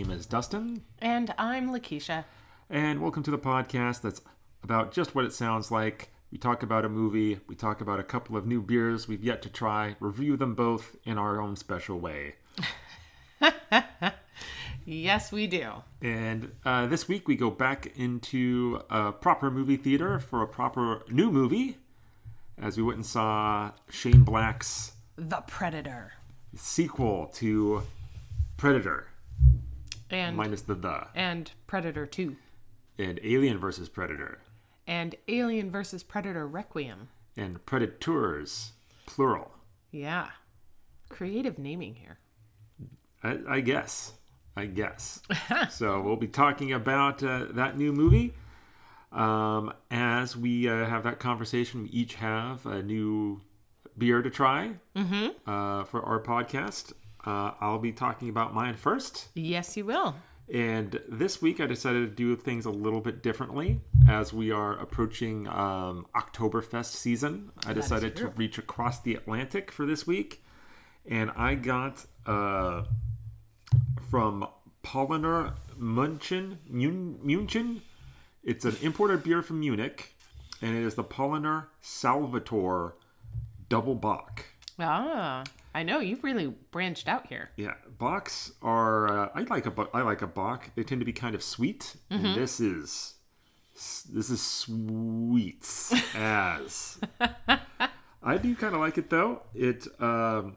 [0.00, 2.24] name is Dustin, And I'm Lakeisha.
[2.70, 4.22] and welcome to the podcast that's
[4.62, 6.08] about just what it sounds like.
[6.32, 9.42] We talk about a movie, we talk about a couple of new beers we've yet
[9.42, 12.36] to try, review them both in our own special way.
[14.86, 15.70] Yes, we do.
[16.00, 21.02] And uh, this week we go back into a proper movie theater for a proper
[21.10, 21.76] new movie,
[22.58, 26.14] as we went and saw Shane Black's The Predator.
[26.56, 27.82] sequel to
[28.56, 29.08] Predator,
[30.10, 32.36] And minus the the, and Predator 2.
[32.98, 34.40] and Alien versus Predator,
[34.86, 37.08] And Alien versus Predator Requiem.
[37.36, 38.72] and Predators,
[39.06, 39.52] plural.
[39.90, 40.28] Yeah.
[41.08, 42.18] Creative naming here.
[43.22, 44.12] I, I guess.
[44.56, 45.20] I guess.
[45.70, 48.34] so we'll be talking about uh, that new movie.
[49.12, 53.40] Um, as we uh, have that conversation, we each have a new
[53.98, 56.92] beer to try uh, for our podcast.
[57.24, 59.28] Uh, I'll be talking about mine first.
[59.34, 60.14] Yes, you will.
[60.52, 64.72] And this week I decided to do things a little bit differently as we are
[64.78, 67.52] approaching um, Oktoberfest season.
[67.66, 70.42] I decided to reach across the Atlantic for this week.
[71.06, 72.84] And I got uh,
[74.10, 74.46] from
[74.82, 77.82] Paulaner Munchen, Mun- Munchen.
[78.42, 80.14] It's an imported beer from Munich,
[80.62, 82.94] and it is the Paulaner Salvatore
[83.68, 84.46] Double Bock.
[84.78, 87.50] Ah, I know you've really branched out here.
[87.56, 89.08] Yeah, Bocks are.
[89.08, 89.88] Uh, I like a.
[89.94, 90.70] I like a Bock.
[90.74, 93.14] They tend to be kind of sweet, and this is.
[93.72, 95.66] This is sweet
[96.14, 96.98] as.
[98.22, 99.42] I do kind of like it though.
[99.54, 99.86] It.
[100.00, 100.56] Um,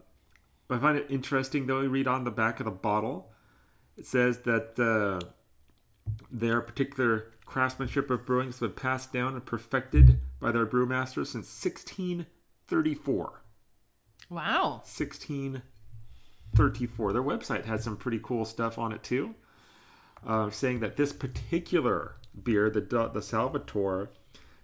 [0.70, 1.82] I find it interesting though.
[1.82, 3.32] You read on the back of the bottle,
[3.98, 5.20] it says that uh,
[6.32, 11.64] their particular craftsmanship of brewing has been passed down and perfected by their brewmaster since
[11.64, 13.43] 1634.
[14.34, 14.82] Wow.
[14.86, 17.14] 1634.
[17.14, 19.36] Their website has some pretty cool stuff on it too,
[20.26, 24.10] uh, saying that this particular beer, the the Salvatore,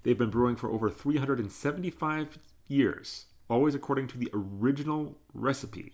[0.02, 5.94] they've been brewing for over 375 years, always according to the original recipe.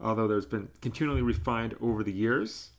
[0.00, 2.70] Although there's been continually refined over the years.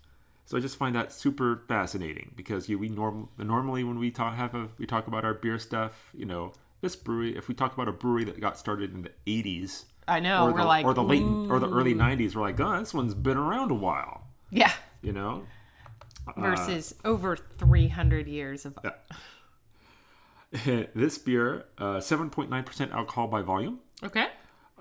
[0.45, 4.33] So I just find that super fascinating because you we norm, normally when we talk
[4.33, 6.53] have a we talk about our beer stuff, you know,
[6.83, 7.35] this brewery.
[7.35, 10.47] If we talk about a brewery that got started in the 80s, I know.
[10.47, 12.77] or we're the, like, or the late "Ooh." or the early 90s we're like oh
[12.77, 14.71] this one's been around a while Yeah.
[15.01, 15.45] you know
[16.37, 18.77] Versus over 300 years of.
[20.93, 24.27] this beer uh, 7.9% alcohol by volume Okay.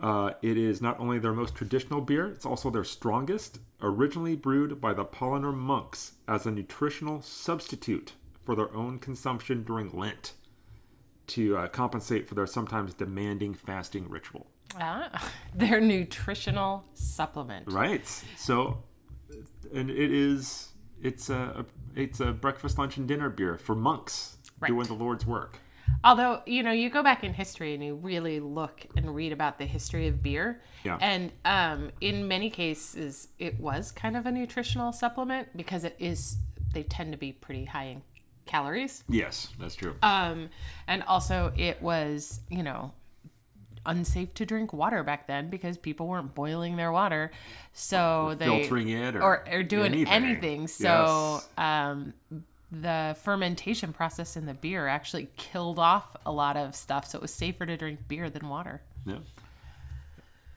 [0.03, 4.81] uh, it is not only their most traditional beer it's also their strongest originally brewed
[4.81, 8.13] by the Paulaner monks as a nutritional substitute
[8.45, 10.33] for their own consumption during lent
[11.35, 14.47] to uh, compensate for their sometimes demanding fasting ritual
[14.81, 17.71] Ah, their nutritional supplement.
[17.71, 18.07] Right.
[18.37, 18.83] So,
[19.75, 20.69] and it is
[21.03, 24.69] it's a it's a breakfast, lunch, and dinner beer for monks Right.
[24.69, 25.59] doing the Lord's work.
[26.05, 29.59] Although, you know, you go back in history and you really look and read about
[29.59, 30.61] the history of beer.
[30.85, 30.99] Yeah.
[31.01, 36.37] And um, in many cases, it was kind of a nutritional supplement because it is,
[36.73, 38.03] they tend to be pretty high in
[38.47, 39.05] calories.
[39.09, 39.95] Yes, that's true.
[40.03, 40.51] Um,
[40.87, 42.93] and also, it was, you know,
[43.85, 47.31] unsafe to drink water back then because people weren't boiling their water.
[47.73, 48.47] So they.
[48.47, 50.13] Filtering it or, or, or doing anything.
[50.13, 50.69] anything.
[50.69, 52.15] So um,
[52.71, 57.07] the fermentation process in the beer actually killed off a lot of stuff.
[57.07, 58.83] So it was safer to drink beer than water.
[59.05, 59.19] Yeah.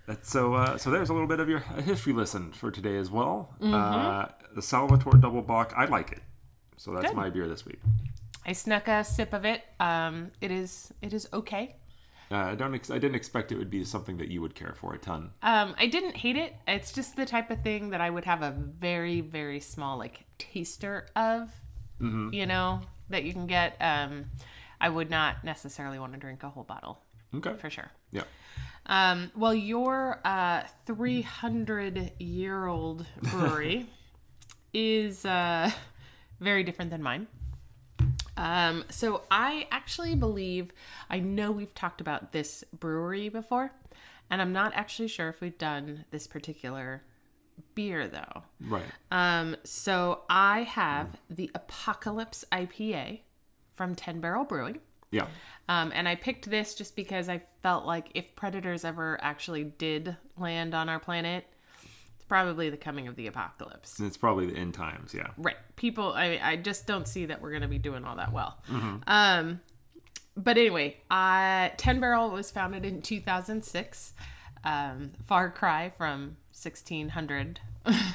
[0.07, 0.53] That's so.
[0.53, 3.55] Uh, so there's a little bit of your history lesson for today as well.
[3.59, 3.73] Mm-hmm.
[3.73, 5.73] Uh, the Salvatore Double Bock.
[5.75, 6.21] I like it.
[6.77, 7.15] So that's Good.
[7.15, 7.79] my beer this week.
[8.45, 9.63] I snuck a sip of it.
[9.79, 11.75] Um, it is it is okay.
[12.31, 12.73] Uh, I don't.
[12.73, 15.29] Ex- I didn't expect it would be something that you would care for a ton.
[15.43, 16.55] Um, I didn't hate it.
[16.67, 20.25] It's just the type of thing that I would have a very very small like
[20.37, 21.51] taster of.
[21.99, 23.77] You know that you can get.
[23.79, 24.25] Um,
[24.81, 27.01] I would not necessarily want to drink a whole bottle
[27.33, 27.53] Okay.
[27.57, 27.89] for sure.
[28.11, 28.23] Yeah.
[28.87, 33.87] Um, well, your uh, 300 year old brewery
[34.73, 35.71] is uh,
[36.45, 37.27] very different than mine.
[38.37, 40.71] Um, so I actually believe
[41.09, 43.71] I know we've talked about this brewery before,
[44.29, 47.01] and I'm not actually sure if we've done this particular
[47.73, 48.43] beer though.
[48.61, 48.83] Right.
[49.11, 53.21] Um, so I have the Apocalypse IPA
[53.73, 54.79] from Ten Barrel Brewing.
[55.11, 55.27] Yeah.
[55.67, 60.15] Um, and I picked this just because I felt like if predators ever actually did
[60.37, 61.45] land on our planet,
[62.27, 63.99] probably the coming of the apocalypse.
[63.99, 65.13] And it's probably the end times.
[65.13, 65.27] Yeah.
[65.37, 65.57] Right.
[65.75, 68.57] People, I, I just don't see that we're going to be doing all that well.
[69.07, 69.61] Um,
[70.35, 74.13] but anyway, uh, 10 Barrel was founded in 2006.
[74.63, 77.59] Um, far cry from 1600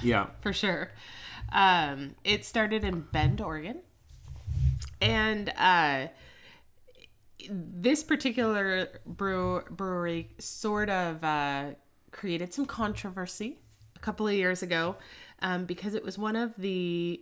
[0.02, 0.26] Yeah.
[0.40, 0.90] for sure.
[1.52, 3.78] Um, it started in Bend, Oregon,
[5.00, 6.08] and uh,
[7.48, 11.70] this particular brew, brewery sort of uh,
[12.10, 13.59] created some controversy
[14.00, 14.96] a couple of years ago
[15.42, 17.20] um, because it was one of the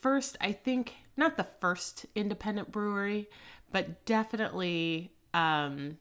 [0.00, 3.28] first, I think, not the first independent brewery,
[3.72, 5.98] but definitely um,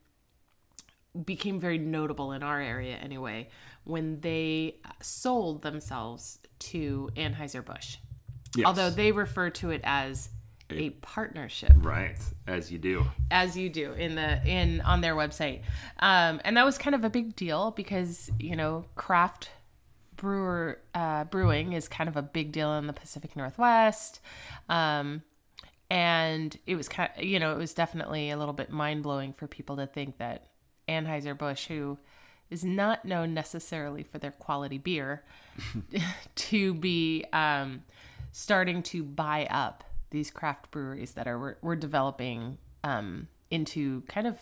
[1.26, 3.50] became very notable in our area anyway
[3.84, 7.98] when they sold themselves to Anheuser-Busch.
[8.56, 8.66] Yes.
[8.66, 10.30] Although they refer to it as
[10.70, 13.06] a partnership right, as you do.
[13.32, 15.62] as you do in the in on their website
[16.00, 19.50] um, and that was kind of a big deal because you know craft
[20.18, 24.20] brewer uh, brewing is kind of a big deal in the pacific northwest.
[24.68, 25.24] Um,
[25.90, 29.48] and it was kind of, you know it was definitely a little bit mind-blowing for
[29.48, 30.48] people to think that
[30.90, 31.98] anheuser-busch who
[32.50, 35.24] is not known necessarily for their quality beer
[36.36, 37.84] to be um,
[38.32, 44.28] starting to buy up these craft breweries that are we're, we're developing um, into kind
[44.28, 44.38] of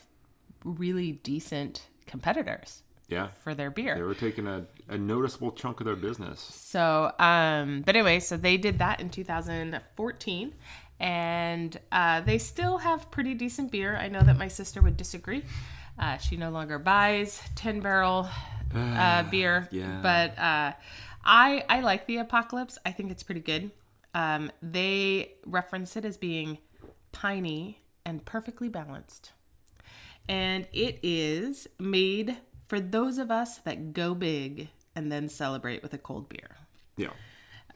[0.63, 3.27] really decent competitors Yeah.
[3.43, 3.95] for their beer.
[3.95, 6.39] They were taking a, a noticeable chunk of their business.
[6.39, 10.53] So, um, but anyway, so they did that in 2014,
[10.99, 13.95] and uh, they still have pretty decent beer.
[13.95, 15.43] I know that my sister would disagree.
[15.97, 18.27] Uh, she no longer buys 10 barrel
[18.73, 19.99] uh, beer, yeah.
[20.01, 20.73] but uh,
[21.23, 22.77] I I like the Apocalypse.
[22.85, 23.71] I think it's pretty good.
[24.13, 26.59] Um, they reference it as being
[27.11, 29.31] piney and perfectly balanced,
[30.27, 32.37] and it is made
[32.67, 36.57] for those of us that go big and then celebrate with a cold beer.
[36.97, 37.09] Yeah.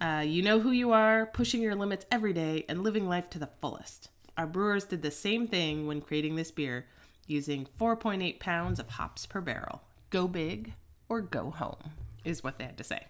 [0.02, 3.40] Uh, you know who you are, pushing your limits every day and living life to
[3.40, 4.10] the fullest.
[4.38, 6.88] Our brewers did the same thing when creating this beer,
[7.28, 9.82] using 4.8 pounds of hops per barrel.
[10.10, 10.74] Go big
[11.10, 11.92] or go home,
[12.24, 13.06] is what they had to say.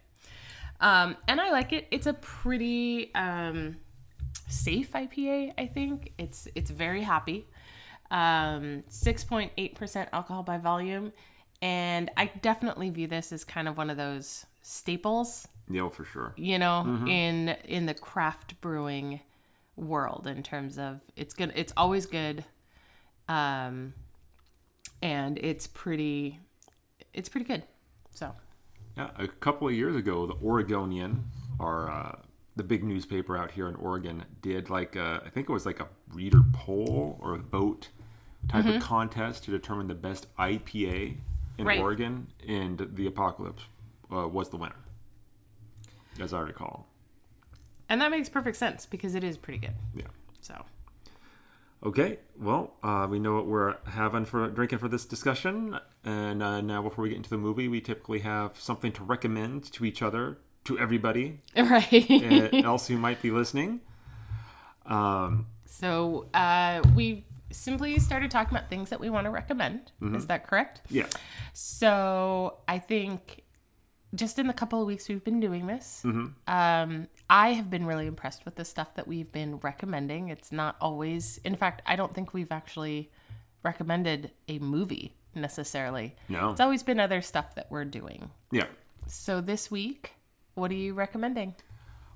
[0.82, 1.88] Um, and I like it.
[1.92, 3.78] It's a pretty um,
[4.48, 5.54] safe IPA.
[5.58, 7.48] I think it's it's very happy.
[8.12, 11.14] Um, 6.8% alcohol by volume,
[11.62, 16.36] and I definitely view this as kind of one of those staples Yeah, for sure.
[16.36, 19.22] you know in in the craft brewing
[19.76, 22.46] world in terms of it's good it's always good
[23.30, 23.94] um
[25.02, 26.40] and it's pretty
[27.14, 27.64] it's pretty good
[28.12, 28.34] so
[28.98, 31.26] Yeah, a couple of years ago, the Oregonian,
[31.60, 32.16] our uh,
[32.56, 35.80] the big newspaper out here in Oregon, did like a, I think it was like
[35.80, 37.90] a reader poll or a vote
[38.50, 38.70] type Mm-hmm.
[38.70, 41.18] of contest to determine the best IPA
[41.60, 41.80] in Right.
[41.80, 43.64] Oregon, and the Apocalypse
[44.12, 44.76] uh, was the winner,
[46.20, 46.88] as I recall.
[47.90, 50.04] and that makes perfect sense because it is pretty good Yeah.
[50.42, 50.66] so
[51.82, 56.60] Okay, well, uh, we know what we're having for drinking for this discussion, and uh,
[56.60, 60.02] now before we get into the movie, we typically have something to recommend to each
[60.02, 63.80] other, to everybody right else who might be listening.
[64.86, 70.28] Um, so uh we simply started talking about things that we want to recommend is
[70.28, 71.08] that correct yeah,
[71.54, 73.44] So I think
[74.16, 76.04] just in the couple of weeks we've been doing this,
[76.48, 80.30] um, I have been really impressed with the stuff that we've been recommending.
[80.30, 83.12] It's not always, in fact, I don't think we've actually
[83.64, 86.16] recommended a movie necessarily.
[86.28, 88.32] no, It's always been other stuff that we're doing.
[88.52, 88.66] yeah.
[89.08, 90.14] So this week,
[90.54, 91.56] what are you recommending?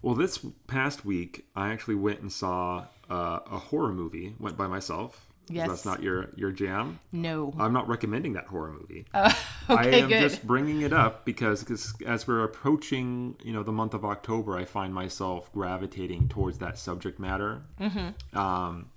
[0.02, 4.36] Well, this past week, I actually went and saw uh, a horror movie.
[4.40, 5.28] Went by myself.
[5.50, 5.68] Yes.
[5.68, 7.00] that's not your your jam.
[7.12, 7.54] No.
[7.60, 9.06] I'm not recommending that horror movie.
[9.16, 9.36] okay,
[9.70, 10.22] I am good.
[10.22, 14.58] just bringing it up because, because as we're approaching, you know, the month of October,
[14.58, 17.64] I find myself gravitating towards that subject matter.
[17.80, 18.38] Mm-hmm.
[18.38, 18.90] Um,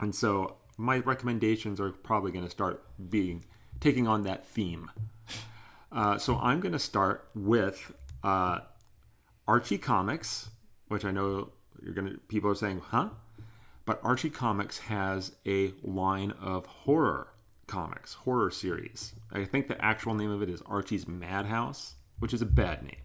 [0.00, 3.44] and so my recommendations are probably going to start being
[3.80, 4.90] taking on that theme.
[5.92, 7.92] Uh, so I'm going to start with
[8.24, 8.60] uh,
[9.46, 10.48] Archie Comics,
[10.88, 11.50] which I know
[11.82, 13.10] you're going to people are saying, "Huh?"
[13.84, 17.28] But Archie Comics has a line of horror
[17.66, 19.14] comics, horror series.
[19.32, 22.96] I think the actual name of it is Archie's Madhouse, which is a bad name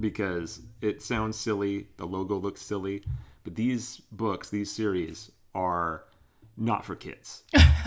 [0.00, 3.02] because it sounds silly, the logo looks silly,
[3.44, 6.04] but these books, these series are
[6.56, 7.44] not for kids.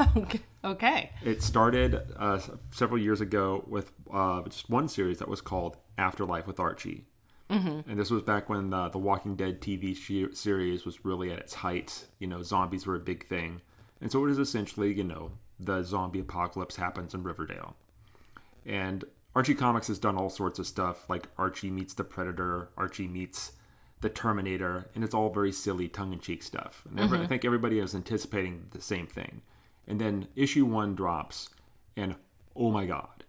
[0.63, 1.11] okay.
[1.23, 2.39] It started uh,
[2.71, 7.05] several years ago with uh, just one series that was called Afterlife with Archie.
[7.49, 7.89] Mm-hmm.
[7.89, 11.39] And this was back when uh, the Walking Dead TV sh- series was really at
[11.39, 12.05] its height.
[12.19, 13.61] You know, zombies were a big thing.
[14.01, 17.75] And so it is essentially, you know, the zombie apocalypse happens in Riverdale.
[18.65, 19.03] And
[19.35, 23.53] Archie Comics has done all sorts of stuff, like Archie meets the Predator, Archie meets
[24.01, 26.83] the Terminator, and it's all very silly, tongue in cheek stuff.
[26.89, 29.41] And every- I think everybody is anticipating the same thing.
[29.87, 31.49] And then issue one drops,
[31.97, 32.15] and
[32.55, 33.23] oh my god,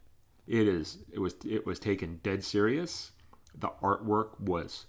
[0.46, 3.12] it is it was it was taken dead serious.
[3.58, 4.86] The artwork was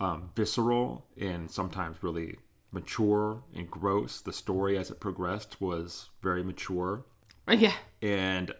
[0.00, 2.38] um, visceral and sometimes really
[2.72, 4.20] mature and gross.
[4.20, 7.04] The story as it progressed was very mature
[7.48, 7.74] Yeah.
[8.00, 8.52] and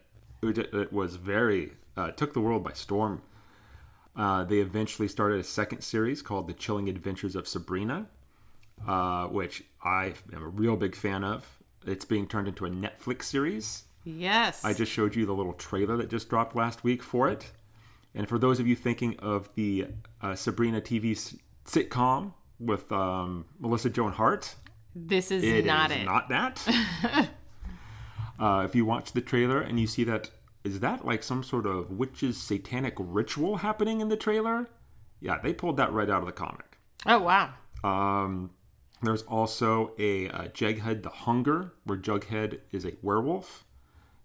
[0.43, 3.23] it, it was very uh, took the world by storm.
[4.15, 8.07] Uh, they eventually started a second series called The Chilling Adventures of Sabrina,
[8.87, 11.47] uh, which I am a real big fan of.
[11.87, 13.85] It's being turned into a Netflix series.
[14.05, 14.65] Yes.
[14.65, 17.51] I just showed you the little trailer that just dropped last week for it.
[18.15, 19.87] And for those of you thinking of the
[20.21, 21.35] uh, Sabrina TV s-
[21.67, 24.55] sitcom with um, Melissa Joan Hart,
[24.95, 26.05] this is it not is it.
[26.05, 26.67] not that.
[28.39, 30.31] uh, if you watch the trailer and you see that,
[30.65, 34.69] is that like some sort of witch's satanic ritual happening in the trailer?
[35.21, 36.79] Yeah, they pulled that right out of the comic.
[37.07, 37.55] oh wow.
[37.85, 38.51] Um,
[39.03, 43.65] there's also a, uh Jughead the Hunger, where Jughead is a werewolf,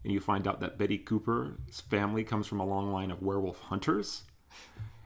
[0.08, 3.60] and you find out that Betty Cooper's family comes from a long line of werewolf
[3.64, 4.24] hunters.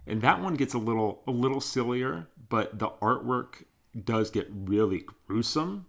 [0.05, 3.63] And that one gets a little a little sillier, but the artwork
[4.05, 5.87] does get really gruesome.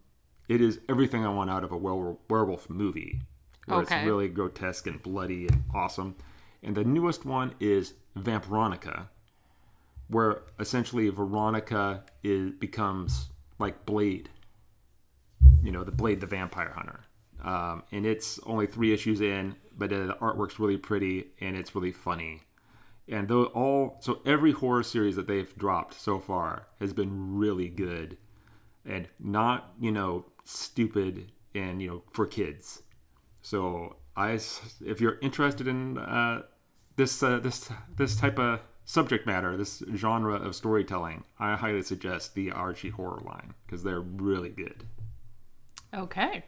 [0.48, 3.20] It is everything I want out of a werewolf movie,
[3.66, 3.96] where Okay.
[3.98, 6.14] it's really grotesque and bloody and awesome.
[6.62, 9.08] And the newest one is Vampironica,
[10.08, 13.28] where essentially Veronica is becomes
[13.58, 14.30] like Blade.
[15.62, 17.00] You know, the Blade, the vampire hunter.
[17.42, 21.74] Um, and it's only three issues in, but uh, the artwork's really pretty and it's
[21.74, 22.42] really funny.
[23.08, 27.68] And though all so every horror series that they've dropped so far has been really
[27.68, 28.16] good
[28.86, 32.82] and not you know stupid and you know for kids.
[33.42, 34.38] So I,
[34.84, 36.42] if you're interested in uh,
[36.96, 42.34] this uh, this this type of subject matter, this genre of storytelling, I highly suggest
[42.34, 44.84] the Archie horror line because they're really good.
[45.94, 46.44] Okay.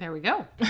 [0.00, 0.46] There we go.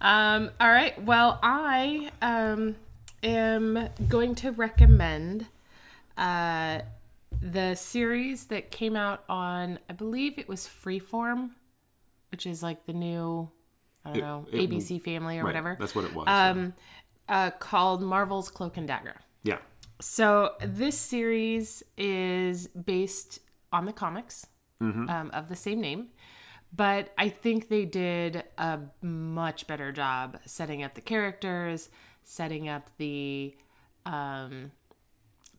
[0.00, 1.00] um, all right.
[1.02, 2.76] Well, I um,
[3.24, 5.46] am going to recommend
[6.16, 6.80] uh,
[7.40, 11.50] the series that came out on, I believe it was Freeform,
[12.30, 13.50] which is like the new,
[14.04, 16.26] I don't It- know, it- ABC Family or Right, whatever, That's what it was.
[16.28, 16.74] um,
[17.28, 19.16] uh, called Marvel's Cloak and Dagger.
[19.42, 19.58] yeah.
[20.00, 23.38] So this series is based
[23.72, 24.46] on the comics
[24.80, 26.08] um, of the same name,
[26.74, 31.90] but I think they did a much better job setting up the characters,
[32.24, 33.54] setting up the
[34.06, 34.72] um,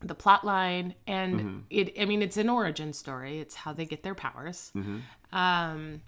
[0.00, 1.40] the plot line, and
[1.70, 1.94] it.
[2.00, 3.38] I mean, it's an origin story.
[3.38, 4.72] It's how they get their powers.
[5.32, 6.02] Um,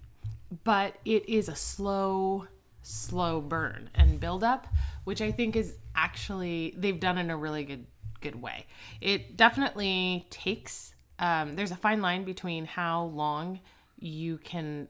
[0.63, 2.47] but it is a slow
[2.81, 4.65] slow burn and build up
[5.03, 7.85] which i think is actually they've done in a really good
[8.21, 8.65] good way
[9.01, 13.59] it definitely takes um, there's a fine line between how long
[13.99, 14.87] you can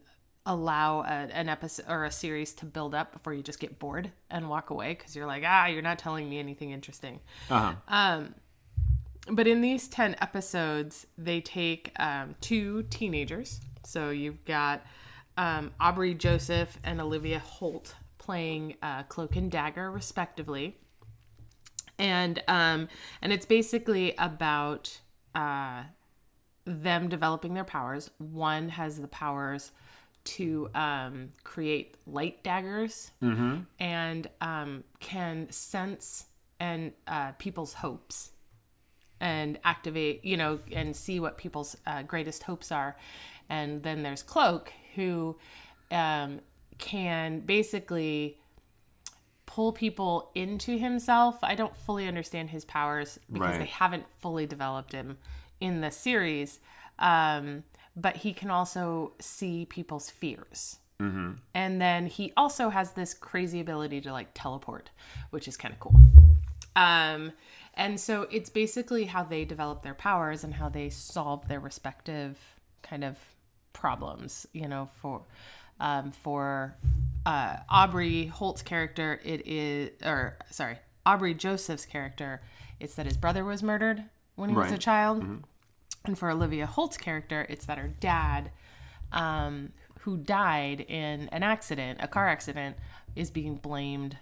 [0.48, 4.12] allow a, an episode or a series to build up before you just get bored
[4.32, 7.20] and walk away because you're like ah you're not telling me anything interesting.
[7.50, 8.24] Uh-huh.
[9.30, 13.60] but in these 10 episodes they take um, two teenagers.
[13.86, 14.86] So you've got
[15.38, 20.78] um, aubrey joseph and olivia holt playing uh, cloak and dagger respectively.
[22.00, 22.88] And um,
[23.22, 25.00] and it's basically about
[25.36, 25.84] uh,
[26.66, 28.12] them developing their powers.
[28.18, 29.72] One has the powers
[30.36, 33.12] to um, create light daggers
[33.80, 36.26] and um, can sense
[36.60, 38.32] and uh, people's hopes
[39.20, 42.96] and activate, you know, and see what people's uh, greatest hopes are.
[43.50, 45.38] And then there's Cloak, who
[45.92, 46.42] um,
[46.78, 48.38] can basically
[49.46, 51.38] pull people into himself.
[51.42, 53.60] I don't fully understand his powers because Right.
[53.60, 55.18] they haven't fully developed him
[55.60, 56.60] in the series.
[57.00, 57.64] Um,
[58.00, 60.78] but he can also see people's fears.
[61.54, 64.90] And then he also has this crazy ability to like teleport,
[65.30, 65.94] which is kind of cool.
[66.76, 67.34] Um,
[67.76, 72.40] and so it's basically how they develop their powers and how they solve their respective
[72.82, 73.18] kind of
[73.74, 75.22] problems, you know, for
[75.80, 76.76] um, for
[77.28, 82.42] uh, Aubrey Holt's character, it is, or sorry, Aubrey Joseph's character,
[82.80, 84.04] it's that his brother was murdered
[84.36, 84.80] when he was a Right.
[84.80, 85.44] child.
[86.08, 88.50] And for Olivia Holt's character, it's that her dad,
[89.12, 92.78] um, who died in an accident, a car accident,
[93.16, 94.18] is being blamed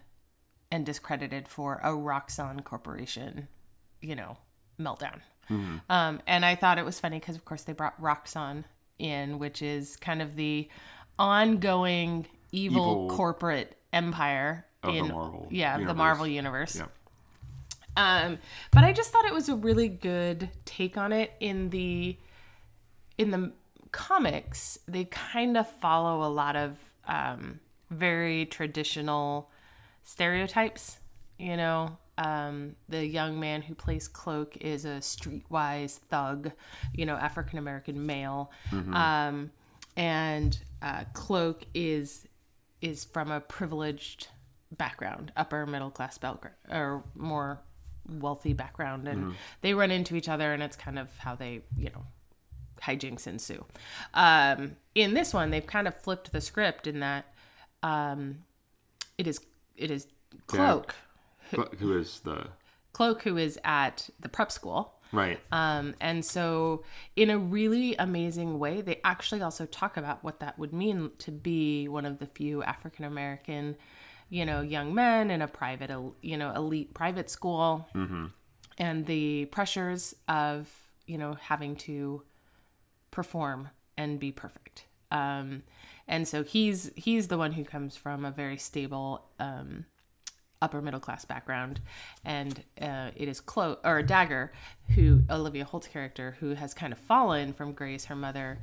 [0.71, 3.47] and discredited for a Roxxon Corporation,
[4.01, 4.37] you know,
[4.79, 5.21] meltdown.
[5.89, 8.63] Um, and I thought it was funny because, of course, they brought Roxxon
[8.97, 10.67] in, which is kind of the
[11.19, 15.93] ongoing evil, Evil corporate empire Of the in Marvel yeah the.
[15.93, 16.77] Marvel universe.
[16.77, 16.87] Yeah.
[17.97, 18.39] Um,
[18.71, 22.17] but I just thought it was a really good take on it in the
[23.17, 23.51] in the
[23.91, 24.77] comics.
[24.87, 27.59] They kind of follow a lot of um,
[27.89, 29.49] very traditional
[30.03, 30.97] stereotypes,
[31.37, 36.51] you know, Um, the young man who plays Cloak is a streetwise thug,
[36.93, 38.51] you know, African American male,
[38.93, 39.51] um,
[39.97, 42.27] and uh, Cloak is
[42.81, 44.27] is from a privileged
[44.71, 47.59] background, upper middle class background, or more
[48.09, 51.89] wealthy background, and they run into each other, and it's kind of how they, you
[51.89, 52.05] know,
[52.81, 53.65] hijinks ensue.
[54.13, 57.25] Um, in this one, they've kind of flipped the script in that
[57.83, 58.39] um,
[59.17, 59.39] it is
[59.77, 60.07] it is
[60.47, 60.95] Cloak,
[61.51, 62.47] But who is the
[62.93, 64.93] Cloak who is at the prep school.
[65.11, 65.39] right?
[65.51, 66.83] Um, and so,
[67.15, 71.31] in a really amazing way, they actually also talk about what that would mean to
[71.31, 73.75] be one of the few African American,
[74.35, 77.87] you know, young men in a private, you know, elite private school,
[78.77, 80.69] and the pressures of,
[81.07, 82.21] you know, having to
[83.11, 84.87] perform and be perfect.
[85.09, 85.63] Um,
[86.05, 89.85] and so he's he's the one who comes from a very stable um,
[90.61, 91.81] upper middle class background,
[92.23, 94.51] and uh, it is Clo or Dagger,
[94.95, 98.05] who Olivia Holt's character, who has kind of fallen from Grace.
[98.05, 98.59] Her mother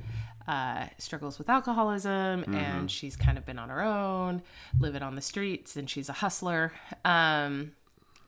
[0.47, 4.41] uh, struggles with alcoholism, and she's kind of been on her own,
[4.79, 6.73] living on the streets, and she's a hustler.
[7.05, 7.71] Um,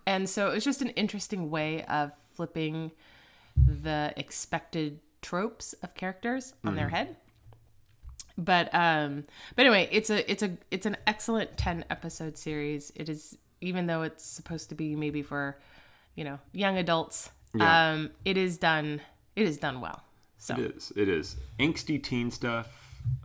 [0.07, 2.91] and so it was just an interesting way of flipping
[3.55, 7.15] the expected tropes of characters on their head
[8.37, 9.23] but um
[9.55, 13.87] but anyway it's a it's a it's an excellent 10 episode series it is even
[13.87, 15.57] though it's supposed to be maybe for
[16.15, 17.91] you know young adults Yeah.
[17.91, 19.01] um it is done
[19.35, 19.99] it is done well
[20.37, 20.93] so It is.
[20.95, 22.67] It is angsty teen stuff.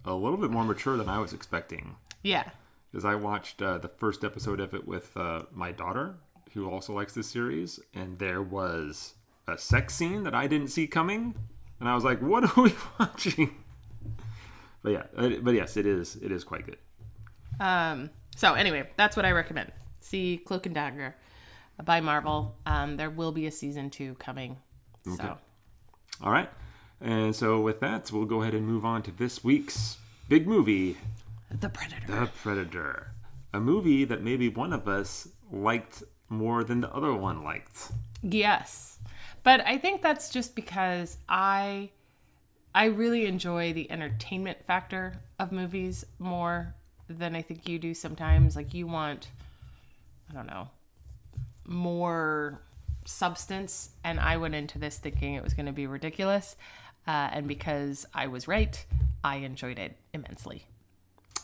[0.04, 1.96] A little bit more mature than I was expecting.
[2.22, 2.48] yeah
[2.90, 6.14] Because I watched uh, the first episode of it with uh, my daughter,
[6.54, 9.14] who also likes this series, and there was
[9.46, 11.34] a sex scene that I didn't see coming,
[11.78, 13.54] and I was like, "What are we watching?"
[14.82, 16.16] But yeah, but yes, it is.
[16.16, 16.78] It is quite good.
[17.60, 21.16] um so anyway that's what i recommend see cloak and dagger
[21.84, 22.56] by marvel.
[22.66, 24.56] Um there will be a season two coming
[25.04, 25.38] so.
[26.22, 26.50] All right,
[27.00, 29.96] and so with that, we'll go ahead and move on to this week's
[30.28, 30.98] big movie,
[31.50, 32.06] the predator.
[32.06, 33.12] The Predator,
[33.52, 37.90] a movie that maybe one of us liked more than the other one liked.
[38.22, 38.98] Yes.
[39.42, 41.90] But I think that's just because I
[42.74, 46.74] I really enjoy the entertainment factor of movies more
[47.08, 48.54] than I think you do sometimes.
[48.54, 49.28] Like you want
[50.30, 50.68] I don't know,
[51.66, 52.62] more
[53.04, 56.56] substance and I went into this thinking it was going to be ridiculous.
[57.06, 58.84] Uh, and because I was right,
[59.24, 60.66] I enjoyed it immensely.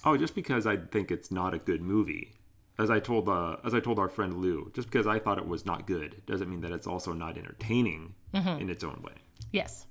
[0.04, 2.32] Oh, just because I think it's not a good movie.
[2.78, 5.48] As I told uh, as I told our friend Lou, just because I thought it
[5.48, 9.14] was not good doesn't mean that it's also not entertaining in its own way.
[9.50, 9.86] Yes.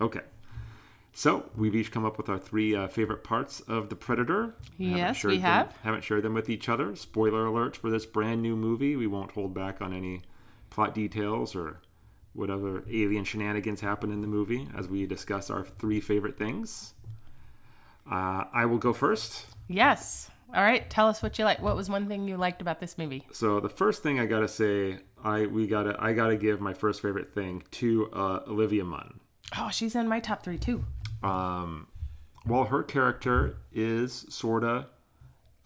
[0.00, 0.20] Okay.
[1.12, 4.54] So we've each come up with our three uh, favorite parts of the Predator.
[4.78, 5.76] Yes, we them- have.
[5.82, 6.94] haven't shared them with each other.
[6.96, 8.96] Spoiler alert for this brand new movie.
[8.96, 10.22] We won't hold back on any
[10.70, 11.80] plot details or
[12.32, 16.94] whatever alien shenanigans happen in the movie as we discuss our three favorite things.
[18.10, 19.46] Uh, I will go first.
[19.68, 20.30] Yes.
[20.54, 20.88] All right.
[20.90, 21.60] Tell us what you like.
[21.60, 23.26] What was one thing you liked about this movie?
[23.32, 27.02] So the first thing I gotta say, I we gotta I gotta give my first
[27.02, 29.20] favorite thing to uh, Olivia Munn.
[29.58, 30.84] Oh, she's in my top three too.
[31.22, 31.86] Um,
[32.44, 34.86] while her character is sorta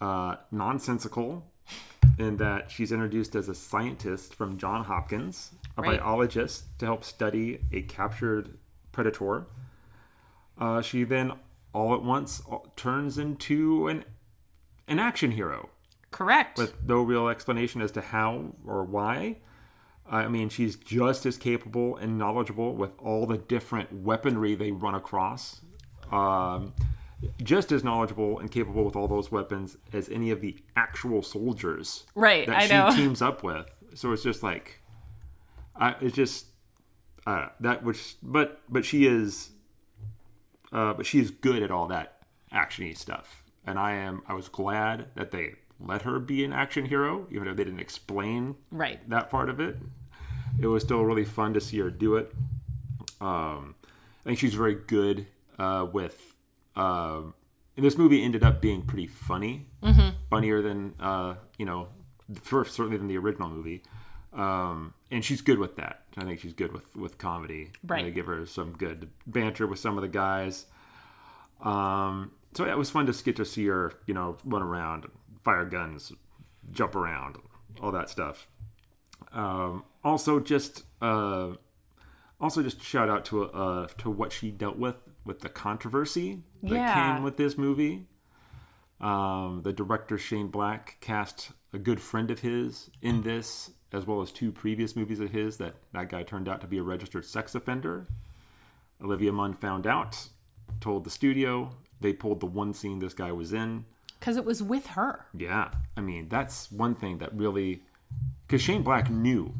[0.01, 1.45] uh, nonsensical
[2.17, 5.99] in that she's introduced as a scientist from John Hopkins, a Right.
[5.99, 8.57] biologist to help study a captured
[8.91, 9.45] predator.
[10.57, 11.33] Uh, she then
[11.73, 14.05] all at once uh, turns into an
[14.87, 15.69] an action hero
[16.11, 16.57] Correct.
[16.57, 19.37] with no real explanation as to how or why.
[20.09, 24.93] I mean, she's just as capable and knowledgeable with all the different weaponry they run
[24.95, 25.61] across.
[26.11, 26.73] Um,
[27.41, 32.05] just as knowledgeable and capable with all those weapons as any of the actual soldiers
[32.13, 32.89] Right, that I she know.
[32.95, 33.67] teams up with.
[33.95, 34.79] So it's just like,
[35.75, 36.47] I it's just
[37.25, 39.49] uh, that which, but but she is,
[40.71, 42.17] uh, but she is good at all that
[42.53, 44.21] actiony stuff, and I am.
[44.27, 47.79] I was glad that they let her be an action hero, even though they didn't
[47.79, 49.07] explain right.
[49.09, 49.77] that part of it.
[50.59, 52.33] It was still really fun to see her do it.
[53.19, 53.75] Um,
[54.21, 55.27] I think she's very good
[55.59, 56.35] uh, with.
[56.75, 57.33] Um,
[57.75, 59.65] and this movie ended up being pretty funny,
[60.29, 61.89] funnier than uh, you know,
[62.41, 63.83] first certainly than the original movie.
[64.33, 66.03] Um, and she's good with that.
[66.17, 67.71] I think she's good with with comedy.
[67.85, 68.03] Right.
[68.05, 70.65] They give her some good banter with some of the guys.
[71.61, 75.05] Um, so yeah, it was fun to get to see her, you know, run around,
[75.45, 76.11] fire guns,
[76.71, 77.37] jump around,
[77.81, 78.47] all that stuff.
[79.31, 81.51] Um, also, just uh,
[82.41, 86.75] also just shout out to uh, to what she dealt with with the controversy that
[86.75, 87.13] Yeah.
[87.15, 88.07] came with this movie.
[88.99, 94.21] Um, the director Shane Black cast a good friend of his in this as well
[94.21, 97.25] as two previous movies of his that that guy turned out to be a registered
[97.25, 98.07] sex offender.
[99.01, 100.29] Olivia Munn found out,
[100.79, 101.71] told the studio.
[102.01, 103.85] They pulled the one scene this guy was in.
[104.25, 105.27] Because it was with her.
[105.37, 107.83] Yeah, I mean that's one thing that really,
[108.47, 109.53] because Shane Black knew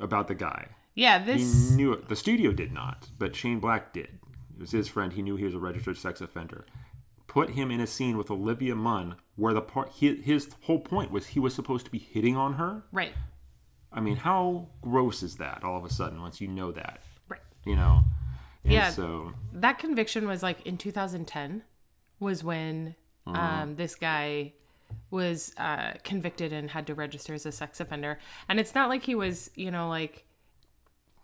[0.00, 0.68] about the guy.
[0.94, 1.72] Yeah, He this.
[1.72, 2.08] knew it.
[2.08, 4.20] The studio did not, but Shane Black did.
[4.54, 5.12] It was his friend.
[5.12, 6.64] He knew he was a registered sex offender.
[7.26, 11.10] Put him in a scene with Olivia Munn where the part his, his whole point
[11.10, 12.84] was he was supposed to be hitting on her.
[12.92, 13.14] Right.
[13.92, 15.64] I mean, how gross is that?
[15.64, 17.40] All of a sudden, once you know that, Right.
[17.66, 18.04] you know.
[18.62, 18.90] And Yeah.
[18.90, 21.64] So that conviction was like in 2010
[22.20, 22.94] was when
[23.26, 23.36] Mm-hmm.
[23.36, 24.52] um, this guy
[25.10, 29.02] was uh, convicted and had to register as a sex offender and it's not like
[29.02, 30.26] he was you know like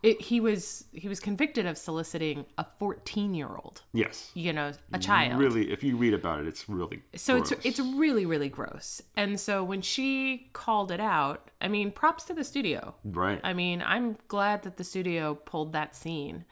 [0.02, 4.72] it, he was he was convicted of soliciting a 14 year old yes, you know
[4.94, 7.52] a child really, if you read about it, it's really so gross.
[7.52, 12.24] it's it's really really gross and so when she called it out i mean props
[12.24, 13.40] to the studio right.
[13.44, 16.44] I mean, I'm glad that the studio pulled that scene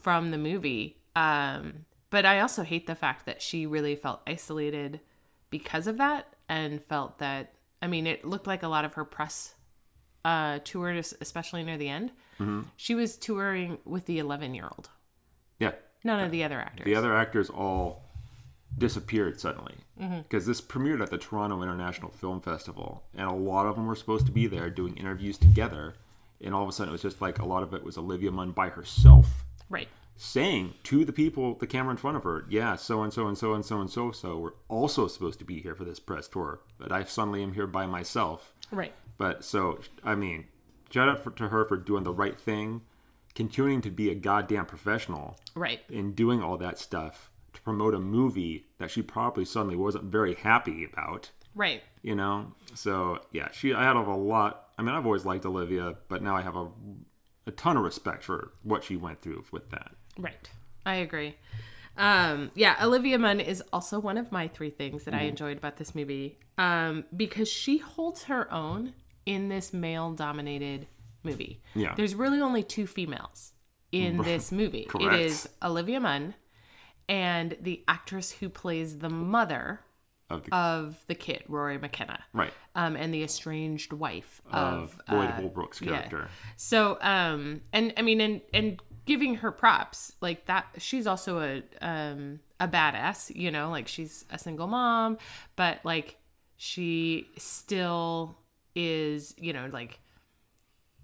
[0.00, 0.98] from the movie.
[1.16, 5.00] Um, but I also hate the fact that she really felt isolated
[5.50, 9.04] because of that and felt that, I mean, it looked like a lot of her
[9.04, 9.54] press
[10.24, 12.12] uh, tour, especially near the end.
[12.76, 14.90] She was touring with the 11 year old,
[15.58, 15.72] yeah,
[16.04, 16.84] none of the other actors.
[16.84, 18.04] the other actors all
[18.78, 20.18] disappeared suddenly Mm-hmm.
[20.22, 23.96] because this premiered at the Toronto International Film Festival, and a lot of them were
[23.96, 25.94] supposed to be there doing interviews together,
[26.40, 28.30] and all of a sudden it was just like a lot of it was Olivia
[28.30, 29.88] Munn by herself right.
[30.16, 33.36] Saying to the people, the camera in front of her, yeah, so and so and
[33.36, 36.28] so and so and so so we're also supposed to be here for this press
[36.28, 38.52] tour, but I suddenly am here by myself.
[38.70, 38.92] Right.
[39.18, 40.46] But so, I mean,
[40.90, 42.82] shout out for, to her for doing the right thing,
[43.34, 45.80] continuing to be a goddamn professional Right.
[45.88, 50.34] in doing all that stuff to promote a movie that she probably suddenly wasn't very
[50.34, 51.82] happy about, Right.
[52.02, 52.52] you know?
[52.74, 56.36] So, yeah, she, I had a lot, I mean, I've always liked Olivia, but now
[56.36, 56.68] I have a,
[57.46, 59.92] a ton of respect for what she went through with that.
[60.18, 60.48] Right.
[60.86, 61.36] I agree.
[61.96, 65.76] Um, yeah, Olivia Munn is also one of my three things that I enjoyed about
[65.76, 68.94] this movie um, because she holds her own
[69.26, 70.86] in this male dominated
[71.22, 71.62] movie.
[71.74, 71.94] Yeah.
[71.96, 73.52] There's really only two females
[73.92, 74.88] in this movie.
[75.00, 76.34] It is Olivia Munn
[77.08, 79.80] and the actress who plays the mother
[80.30, 82.18] Of the, of the kid, Rory McKenna.
[82.32, 82.52] right.
[82.74, 85.90] Um, and the estranged wife Of of, Boyd uh, Holbrook's yeah.
[85.90, 86.28] character.
[86.56, 91.62] so, um, and I mean, and and giving her props like that, she's also a
[91.84, 95.18] um a badass, you know, like she's a single mom,
[95.56, 96.16] but like
[96.56, 98.36] she still
[98.74, 99.98] is, you know, like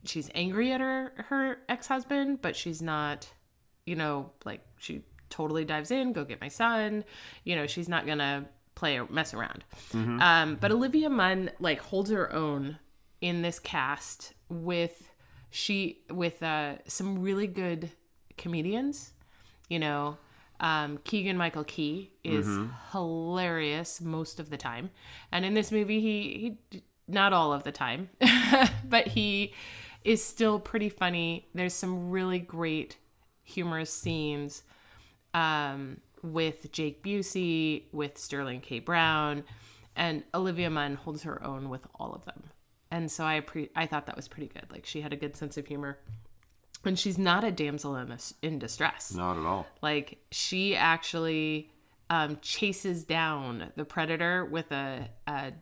[0.05, 3.29] she's angry at her her ex husband, but she's not,
[3.85, 7.05] you know, like she totally dives in, go get my son,
[7.45, 9.65] you know, she's not gonna play or mess around.
[10.21, 12.79] Um, but Olivia Munn like holds her own
[13.21, 15.10] in this cast with
[15.51, 17.91] she with uh, some really good
[18.37, 19.13] comedians.
[19.69, 20.17] You know,
[20.59, 22.47] um, Keegan Michael Key is
[22.93, 24.91] hilarious most of the time,
[25.33, 28.09] and in this movie, he he not all of the time,
[28.85, 29.53] but he
[30.05, 31.49] is still pretty funny.
[31.55, 32.97] There's some really great
[33.43, 34.63] humorous scenes
[35.35, 38.79] um, with Jake Busey, with Sterling K.
[38.79, 39.45] Brown,
[39.97, 42.45] and Olivia Munn holds her own with all of them.
[42.91, 44.67] And so I pre- I thought that was pretty good.
[44.71, 45.99] Like she had a good sense of humor,
[46.85, 49.15] and she's not a damsel in this, in distress.
[49.15, 49.67] Not at all.
[49.81, 51.71] Like she actually
[52.09, 55.53] um, chases down the predator with a, a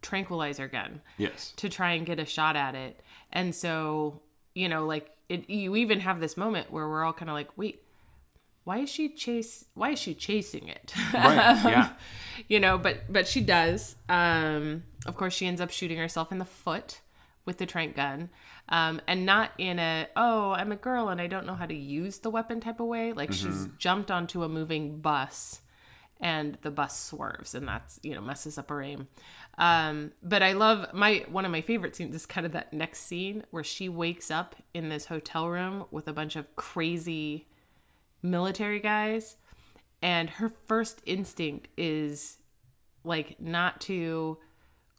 [0.00, 1.52] tranquilizer gun Yes.
[1.56, 3.00] to try and get a shot at it.
[3.32, 4.22] And so,
[4.54, 7.50] you know, like it, you even have this moment where we're all kind of like,
[7.58, 7.82] wait,
[8.68, 9.64] why is she chase?
[9.72, 10.92] Why is she chasing it?
[11.14, 11.58] Right.
[11.64, 11.88] Yeah.
[12.48, 13.96] you know, but but she does.
[14.10, 17.00] Um, of course, she ends up shooting herself in the foot
[17.46, 18.28] with the trank gun,
[18.68, 21.74] um, and not in a oh I'm a girl and I don't know how to
[21.74, 23.14] use the weapon type of way.
[23.14, 25.62] Like she's jumped onto a moving bus,
[26.20, 29.08] and the bus swerves, and that's you know messes up her aim.
[29.56, 33.06] Um, but I love my one of my favorite scenes is kind of that next
[33.06, 37.46] scene where she wakes up in this hotel room with a bunch of crazy
[38.22, 39.36] military guys
[40.02, 42.38] and her first instinct is
[43.04, 44.38] like not to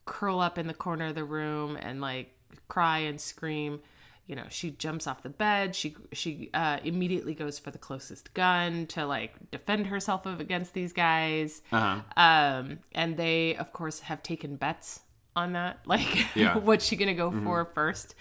[0.06, 2.34] curl up in the corner of the room and like
[2.68, 3.80] cry and scream.
[4.26, 5.76] You know she jumps off the bed.
[5.76, 10.94] She she uh, immediately goes for the closest gun to like defend herself against these
[10.94, 11.62] guys.
[11.72, 12.02] Uh-huh.
[12.22, 15.00] um and they of course have taken bets
[15.36, 15.80] on that.
[15.86, 16.58] Like Yeah.
[16.58, 18.14] what's she gonna go for first?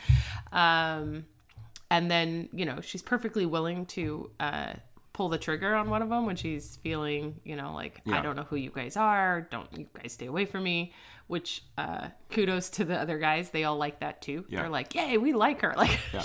[0.53, 1.27] Um
[1.91, 4.73] and then you know she's perfectly willing to uh
[5.13, 8.37] pull the trigger on one of them when she's feeling, you know, like I don't
[8.37, 9.49] know who you guys are.
[9.51, 10.93] Don't you guys stay away from me?
[11.27, 13.51] Which uh, kudos to the other guys.
[13.51, 14.45] They all like that too.
[14.49, 14.61] Yeah.
[14.61, 15.75] They're like, yay, we like her.
[15.77, 16.23] Like, Yeah.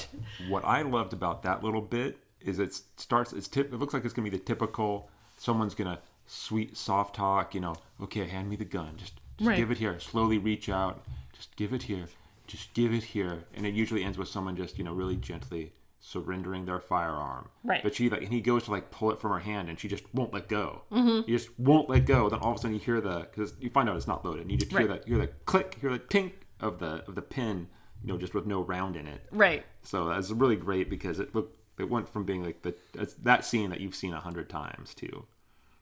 [0.47, 3.33] what I loved about that little bit is it starts.
[3.33, 3.73] It's tip.
[3.73, 5.09] It looks like it's gonna be the typical.
[5.37, 7.55] Someone's gonna sweet soft talk.
[7.55, 7.75] You know.
[7.99, 8.93] Okay, hand me the gun.
[8.97, 9.57] Just, just Right.
[9.57, 9.99] give it here.
[9.99, 11.03] Slowly reach out.
[11.33, 12.05] Just give it here.
[12.47, 13.45] Just give it here.
[13.55, 17.47] And it usually ends with someone just you know really gently surrendering their firearm.
[17.63, 17.81] Right.
[17.81, 19.87] But she like and he goes to like pull it from her hand and she
[19.87, 20.81] just won't let go.
[20.91, 21.29] Mm-hmm.
[21.29, 22.29] You just won't let go.
[22.29, 24.41] Then all of a sudden you hear the because you find out it's not loaded.
[24.41, 25.01] And you just hear Right.
[25.03, 27.67] the hear the click, hear the tink of the of the pin.
[28.05, 29.21] You know, just with no round in it.
[29.31, 29.63] right.
[29.83, 32.75] So that's really great because it looked it went from being like the
[33.23, 35.25] that scene that you've seen a hundred times to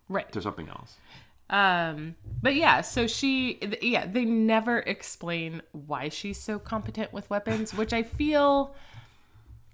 [0.07, 0.31] Right.
[0.31, 0.97] to something else.
[1.51, 7.29] Um, but yeah, so she, th- yeah, they never explain why she's so competent with
[7.29, 8.73] weapons, which I feel,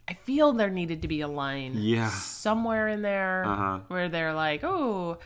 [0.07, 2.09] I feel there needed to be a line, Yeah.
[2.09, 3.79] somewhere in there Uh-huh.
[3.89, 5.19] where they're like, oh,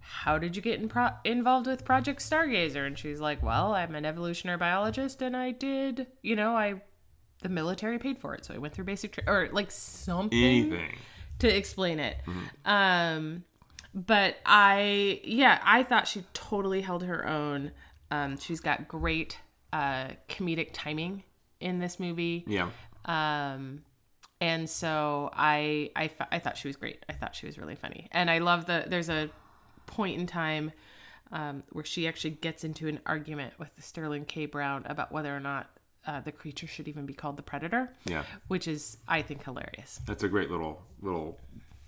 [0.00, 2.84] how did you get in pro- involved with Project Stargazer?
[2.86, 6.82] And she's like, well, I'm an evolutionary biologist, and I did, you know, I,
[7.42, 10.96] the military paid for it, so I went through basic, tra- or like something Anything.
[11.38, 12.16] to explain it.
[12.64, 13.44] Um,
[13.94, 17.72] but I, yeah, I thought she totally held her own.
[18.10, 19.38] Um, she's got great
[19.72, 21.24] uh, comedic timing
[21.60, 22.44] in this movie.
[22.46, 22.70] Yeah.
[23.04, 23.82] Um,
[24.40, 27.04] and so I, I, I thought she was great.
[27.08, 28.08] I thought she was really funny.
[28.12, 29.30] And I love the, there's a
[29.86, 30.72] point in time
[31.30, 34.46] um, where she actually gets into an argument with Sterling K.
[34.46, 35.70] Brown about whether or not
[36.06, 37.90] uh, the creature should even be called the predator.
[38.04, 38.24] Yeah.
[38.48, 40.00] Which is, I think, hilarious.
[40.06, 41.38] That's a great little little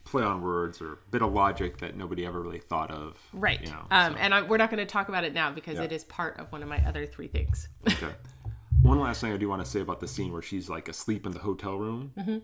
[0.05, 3.19] play on words or bit of logic that nobody ever really thought of.
[3.33, 3.61] Right.
[3.63, 5.77] You know, um, so- And I, we're not going to talk about it now because
[5.79, 5.85] Yeah.
[5.85, 7.69] it is part of one of my other three things.
[7.89, 8.13] Okay.
[8.83, 11.25] One last thing I do want to say about the scene where she's like asleep
[11.25, 12.13] in the hotel room.
[12.19, 12.39] Mm-hmm.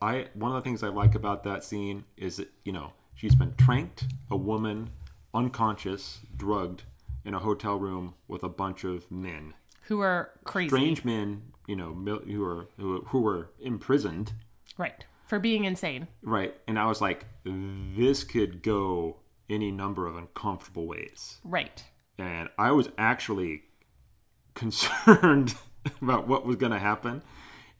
[0.00, 3.34] I one of the things I like about that scene is that you know she's
[3.34, 4.90] been tranked, a woman,
[5.32, 6.84] unconscious, drugged
[7.24, 9.54] in a hotel room with a bunch of men,
[9.88, 10.68] Who are crazy.
[10.68, 14.32] strange men, you know, who are who, who were imprisoned,
[14.78, 15.04] Right.
[15.26, 16.08] For being insane.
[16.22, 16.54] right?
[16.68, 19.16] And I was like, this could go
[19.48, 21.38] any number of uncomfortable ways.
[21.44, 21.82] Right.
[22.18, 23.62] and I was actually
[24.54, 25.54] concerned
[26.00, 27.22] about what was going to happen,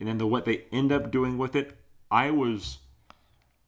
[0.01, 1.77] and then the what they end up doing with it.
[2.11, 2.79] I was,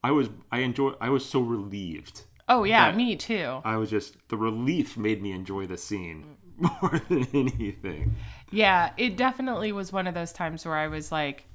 [0.03, 0.93] I was, I enjoy.
[1.01, 2.23] I was so relieved.
[2.49, 3.59] Oh, yeah, me too.
[3.65, 8.15] I was just the relief made me enjoy the scene more than anything.
[8.51, 11.45] Yeah, it definitely was one of those times where I was like,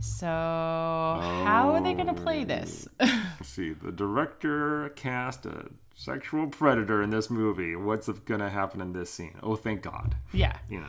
[0.00, 2.88] so how are they going to play this?
[3.00, 7.74] Let's see, the director cast a sexual predator in this movie.
[7.76, 9.36] What's going to happen in this scene?
[9.42, 10.16] Oh, thank God.
[10.32, 10.56] yeah.
[10.68, 10.86] You know.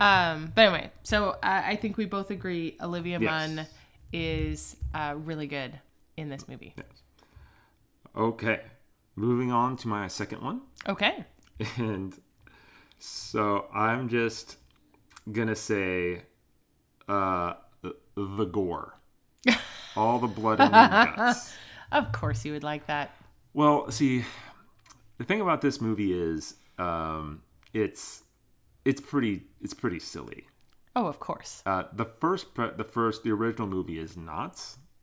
[0.00, 3.50] Um, but anyway, so I I think we both agree Olivia Yes.
[3.56, 3.66] Munn
[4.12, 5.78] is uh, really good
[6.16, 6.72] in this movie.
[6.76, 6.86] Yes.
[8.16, 8.60] Okay,
[9.16, 10.60] moving on to my second one.
[10.88, 11.24] Okay.
[11.76, 12.14] And
[13.00, 14.56] so I'm just
[15.32, 16.22] gonna say
[17.08, 17.54] uh
[18.24, 18.94] the, gore.
[19.96, 21.54] All the blood and the guts.
[21.90, 23.12] Of course you would like that.
[23.54, 24.22] Well, see,
[25.16, 27.40] the thing about this movie is um
[27.72, 28.22] it's
[28.84, 30.44] it's pretty it's pretty silly.
[30.94, 31.62] Oh, of course.
[31.64, 34.62] Uh, the first, pre- the first, the original movie is not.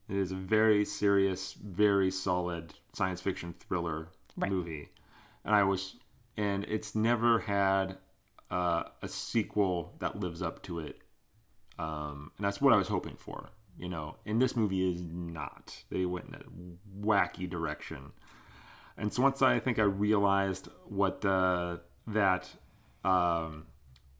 [0.10, 4.51] It is a very serious, very solid science fiction thriller Right.
[4.51, 4.89] movie,
[5.45, 5.95] and I was,
[6.38, 7.97] and it's never had
[8.51, 10.99] uh, a sequel that lives up to it,
[11.80, 13.50] um, and that's what I was hoping for.
[13.78, 15.84] You know, and this movie is not.
[15.90, 18.14] They went in a wacky direction,
[18.98, 22.50] and so once I think I realized what the that
[23.04, 23.66] um,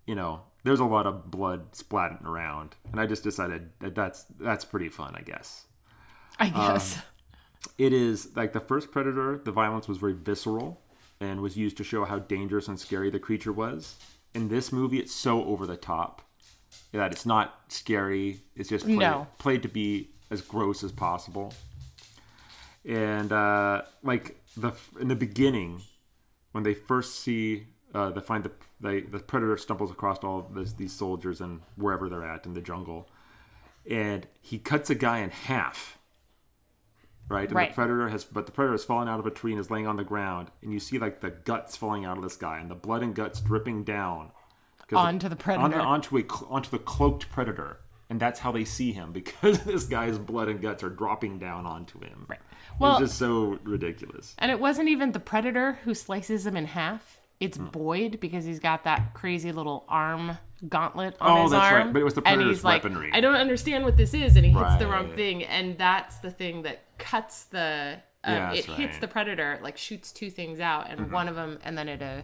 [0.06, 4.26] you know, there's a lot of blood splatting around, and I just decided that that's
[4.40, 5.66] that's pretty fun, I guess.
[6.40, 7.00] I guess.
[7.78, 9.42] It is like the first Predator.
[9.44, 10.82] The violence was very visceral
[11.20, 13.96] and was used to show how dangerous and scary the creature was.
[14.34, 16.22] In this movie, it's so over the top
[16.92, 18.40] that it's not scary.
[18.56, 19.28] It's just played, No.
[19.38, 21.54] played to be as gross as possible.
[22.86, 25.82] And uh, like the in the beginning,
[26.52, 30.54] when they first see uh, they find the they, the predator stumbles across all of
[30.54, 33.08] this, these soldiers and wherever they're at in the jungle,
[33.90, 35.98] and he cuts a guy in half.
[37.28, 37.70] Right, and Right.
[37.72, 39.88] the predator has, but the predator has fallen out of a tree and is laying
[39.88, 42.70] on the ground, and you see like the guts falling out of this guy and
[42.70, 44.30] the blood and guts dripping down
[44.94, 45.80] Onto the predator.
[45.80, 49.86] on onto a onto the cloaked predator, and that's how they see him because this
[49.86, 52.26] guy's blood and guts are dropping down onto him.
[52.30, 52.40] Right.
[52.80, 54.36] Well- it's just so ridiculous.
[54.38, 57.22] And it wasn't even the predator who slices him in half.
[57.40, 57.66] It's Hmm.
[57.68, 60.38] Boyd because he's got that crazy little arm
[60.70, 61.84] gauntlet on Oh, his that's arm.
[61.88, 63.12] right, but it was the and predator's he's like, weaponry.
[63.12, 66.32] I don't understand what this is, and he hits the wrong thing, and that's the
[66.32, 67.98] thing that cuts the.
[68.24, 68.92] Um, Yeah, it that's hits.
[68.94, 69.02] Mm-hmm.
[69.02, 72.22] the predator, like shoots two things out, and one of them, and then it uh,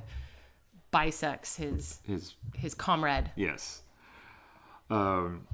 [0.91, 3.31] bisects his His his comrade.
[3.35, 3.81] Yes.
[4.89, 5.47] Um.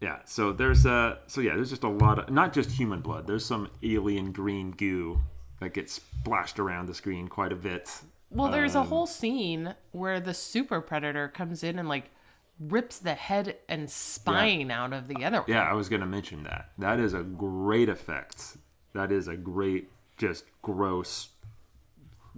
[0.00, 0.18] Yeah.
[0.24, 3.26] So there's uh so yeah there's just a lot of not just human blood.
[3.26, 5.20] There's some alien green goo
[5.60, 7.90] that gets splashed around the screen quite a bit.
[8.30, 12.10] Well, there's a Um, whole scene where the super predator comes in and like
[12.60, 15.46] rips the head and spine out of the other one.
[15.48, 16.70] Yeah, I was gonna mention that.
[16.78, 18.56] That is a great effect.
[18.92, 21.30] That is a great, just gross,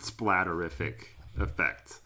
[0.01, 2.01] splatterific effect.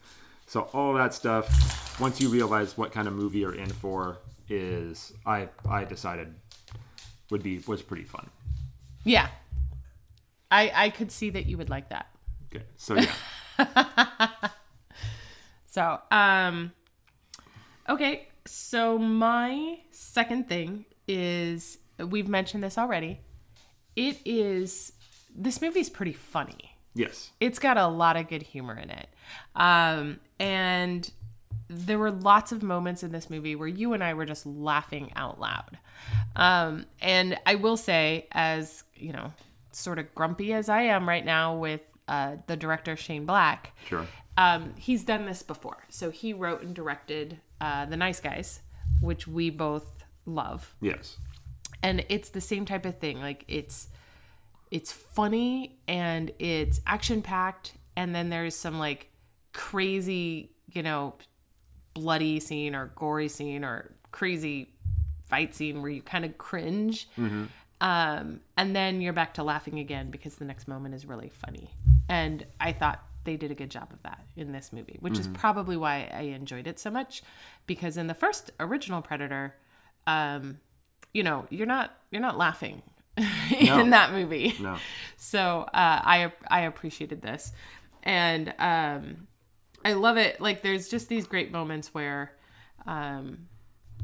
[0.47, 1.99] So all that stuff.
[1.99, 4.17] Once you realize what kind of movie you're in for,
[4.49, 6.33] is I I decided
[7.29, 8.29] would be was pretty fun.
[9.03, 9.27] Yeah.
[10.49, 12.07] I I could see that you would like that.
[12.53, 14.27] Okay, so yeah.
[15.71, 16.73] So, um
[17.87, 23.21] okay, so my second thing is we've mentioned this already.
[23.95, 24.91] It is
[25.33, 26.70] this movie's pretty funny.
[26.93, 27.31] Yes.
[27.39, 29.07] It's got a lot of good humor in it.
[29.55, 31.09] Um and
[31.67, 35.11] there were lots of moments in this movie where you and I were just laughing
[35.15, 35.77] out loud.
[36.35, 39.31] Um and I will say as, you know,
[39.71, 44.05] sort of grumpy as I am right now with uh, the director Shane Black, Sure.
[44.37, 45.77] um, he's done this before.
[45.87, 48.59] So he wrote and directed uh, The Nice Guys,
[48.99, 51.17] which we both love, Yes.
[51.81, 53.21] and it's the same type of thing.
[53.21, 53.87] Like it's
[54.71, 59.09] it's funny and it's action packed, and then there's some like
[59.53, 61.15] crazy, you know,
[61.93, 64.69] bloody scene or gory scene or crazy
[65.29, 67.07] fight scene where you kind of cringe.
[67.81, 71.71] Um, and then you're back to laughing again because the next moment is really funny.
[72.07, 75.27] And I thought they did a good job of that in this movie, which is
[75.33, 77.23] probably why I enjoyed it so much.
[77.67, 79.55] Because in the first original Predator,
[80.07, 80.59] um,
[81.13, 82.81] you know, you're not you're not laughing
[83.59, 84.55] in that movie.
[84.59, 84.77] No.
[85.17, 87.51] So uh, I I appreciated this,
[88.03, 89.27] and um,
[89.83, 90.39] I love it.
[90.41, 92.31] Like there's just these great moments where
[92.85, 93.47] um,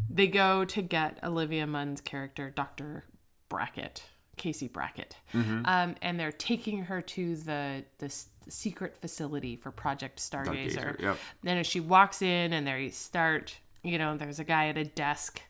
[0.10, 3.06] they go to get Olivia Munn's character, Doctor
[3.50, 4.04] Brackett,
[4.36, 10.20] Casey Brackett, um, and they're taking her to the the s- secret facility for Project
[10.20, 10.72] Stargazer.
[10.98, 11.18] Stargazer, yep.
[11.44, 14.84] Then as she walks in, and they start, you know, there's a guy at a
[14.86, 15.42] desk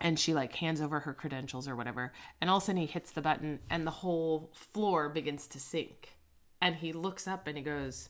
[0.00, 2.86] and she like hands over her credentials or whatever and all of a sudden he
[2.86, 6.16] hits the button and the whole floor begins to sink
[6.60, 8.08] and he looks up and he goes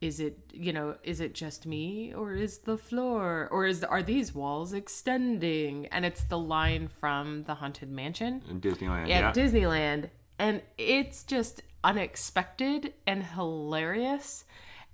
[0.00, 4.02] is it you know is it just me or is the floor or is are
[4.02, 9.02] these walls extending and it's the line from the haunted mansion In Disneyland.
[9.04, 9.32] at Yeah.
[9.32, 14.44] Disneyland, and it's just unexpected and hilarious.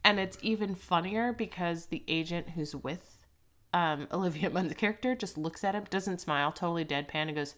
[0.05, 3.20] And it's even funnier because the agent who's with
[3.73, 7.55] um, Olivia Munn's character just looks at him, doesn't smile, totally deadpan, and goes,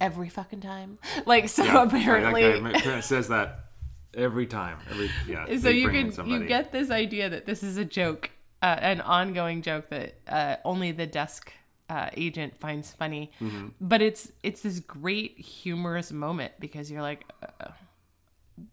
[0.00, 2.60] "Every fucking time." Like so, Yeah, apparently.
[2.60, 3.66] That guy says that
[4.14, 4.78] every time.
[4.90, 5.46] Every yeah.
[5.58, 6.42] so you can somebody.
[6.42, 8.30] you get this idea that this is a joke,
[8.62, 11.52] uh, an ongoing joke that uh, only the desk
[11.88, 13.32] uh, agent finds funny.
[13.40, 13.68] Mm-hmm.
[13.80, 17.68] But it's it's this great humorous moment because you're like, uh,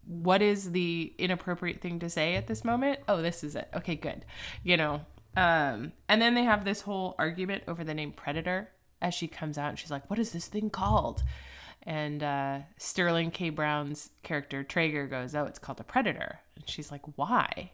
[0.05, 2.99] what is the inappropriate thing to say at this moment?
[3.07, 3.69] Oh, this is it.
[3.75, 4.25] Okay, good.
[4.63, 5.01] You know.
[5.37, 8.69] Um, and then they have this whole argument over the name Predator
[9.01, 11.23] as she comes out and she's like, "What is this thing called?"
[11.83, 13.51] And uh, Sterling K.
[13.51, 17.71] Brown's character Traeger goes, "Oh, it's called a predator." And she's like, "Why?"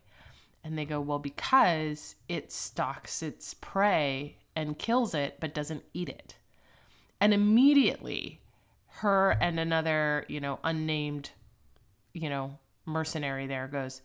[0.61, 6.09] And they go, "Well, because it stalks its prey and kills it, but doesn't eat
[6.09, 6.35] it."
[7.21, 8.41] And immediately,
[8.97, 11.31] her and another, you know, unnamed,
[12.13, 14.01] you know, mercenary there goes,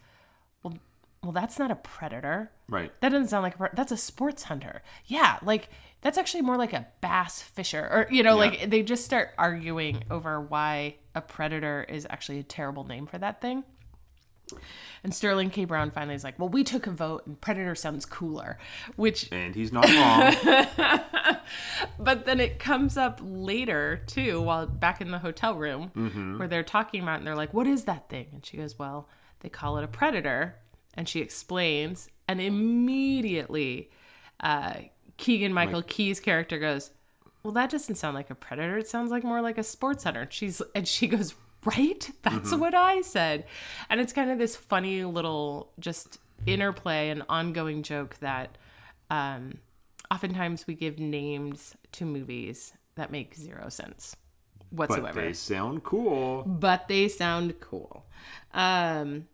[0.63, 0.79] "Well,
[1.25, 2.93] well, that's not a predator." Right.
[3.01, 4.83] That doesn't sound like a that's a sports hunter.
[5.07, 5.69] Yeah, like
[6.03, 10.05] that's actually more like a bass fisher, or you know, like they just start arguing
[10.11, 13.65] over why a predator is actually a terrible name for that thing.
[15.05, 15.65] And Sterling K.
[15.67, 18.59] Brown finally is like, "Well, we took a vote, and predator sounds cooler,"
[18.97, 21.39] which And he's not wrong.
[21.99, 26.39] but then it comes up later too, while back in the hotel room Mm-hmm.
[26.39, 28.79] where they're talking about, it and they're like, "What is that thing?" And she goes,
[28.79, 29.09] "Well,
[29.41, 30.57] they call it a predator."
[30.95, 33.91] And she explains, and immediately,
[34.41, 34.75] uh,
[35.17, 36.91] Keegan Michael Key's character goes,
[37.43, 38.79] "Well, that doesn't sound like a predator.
[38.79, 42.11] It sounds like more like a sports hunter." And she's and she goes, "Right?
[42.23, 43.47] That's what I said."
[43.91, 48.57] And it's kind of this funny little just interplay and ongoing joke that.
[49.11, 49.59] Um,
[50.11, 54.17] oftentimes we give names to movies that make zero sense
[54.71, 55.07] whatsoever.
[55.07, 56.43] but they sound cool.
[56.47, 58.05] but they sound cool
[58.53, 59.27] um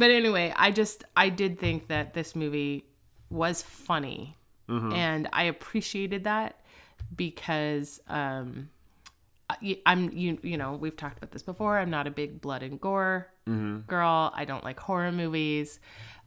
[0.00, 2.84] but anyway i just i did think that this movie
[3.28, 4.36] was funny
[4.92, 6.60] and i appreciated that
[7.16, 8.68] because um
[9.84, 11.76] I'm you you know we've talked about this before.
[11.78, 13.26] I'm not a big blood and gore
[13.88, 14.30] girl.
[14.32, 15.80] I don't like horror movies.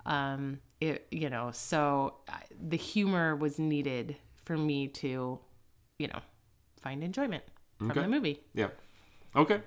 [0.06, 2.16] Um, it you know so
[2.60, 5.40] the humor was needed for me to,
[6.00, 6.20] you know,
[6.82, 7.44] find enjoyment
[7.78, 8.02] from Okay.
[8.02, 8.42] the movie.
[8.54, 8.72] Yeah.
[9.36, 9.62] Okay.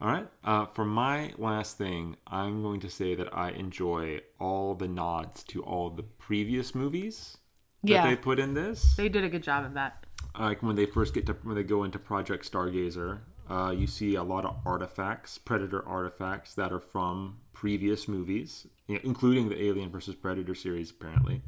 [0.00, 0.28] All right.
[0.44, 5.42] Uh, for my last thing, I'm going to say that I enjoy all the nods
[5.44, 7.38] to all the previous movies
[7.82, 8.06] that Yeah.
[8.06, 8.94] they put in this.
[8.96, 10.04] They did a good job of that.
[10.38, 14.16] like when they first get to when they go into Project Stargazer, uh, you see
[14.16, 20.14] a lot of artifacts, predator artifacts that are from previous movies, including the Alien versus
[20.14, 20.90] Predator series.
[20.90, 21.40] Apparently,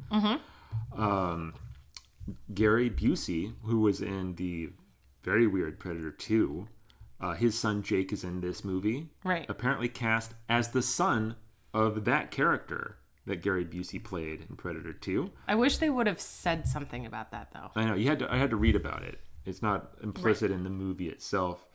[0.97, 1.53] um,
[2.53, 4.69] Gary Busey, who was in the
[5.23, 6.67] very weird Predator Two,
[7.21, 9.09] uh, his son Jake is in this movie.
[9.23, 9.45] Right.
[9.49, 11.35] Apparently cast as the son
[11.73, 15.31] of that character that Gary Busey played in Predator Two.
[15.47, 17.69] I wish they would have said something about that though.
[17.75, 18.33] I know you had to.
[18.33, 19.19] I had to read about it.
[19.45, 21.65] It's not implicit in the movie itself.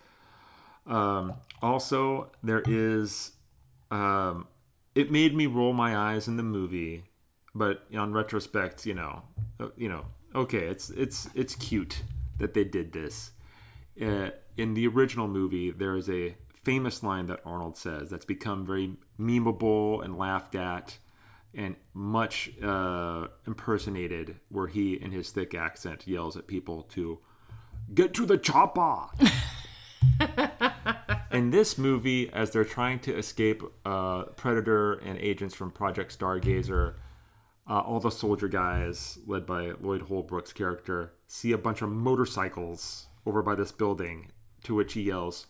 [0.86, 3.32] Um, also, there is.
[3.90, 4.48] Um,
[4.94, 7.04] it made me roll my eyes in the movie,
[7.54, 9.22] but on retrospect, you know,
[9.60, 12.02] uh, you know, okay, it's it's it's cute
[12.38, 13.30] that they did this.
[14.00, 18.64] Uh, in the original movie, there is a famous line that Arnold says that's become
[18.64, 20.98] very memeable and laughed at
[21.56, 27.18] and much uh, impersonated, where he, in his thick accent, yells at people to
[27.94, 29.06] get to the chopper.
[31.30, 36.94] in this movie, as they're trying to escape uh, Predator and agents from Project Stargazer,
[37.68, 43.06] uh, all the soldier guys, led by Lloyd Holbrook's character, see a bunch of motorcycles
[43.26, 44.30] over by this building,
[44.64, 45.46] to which he yells,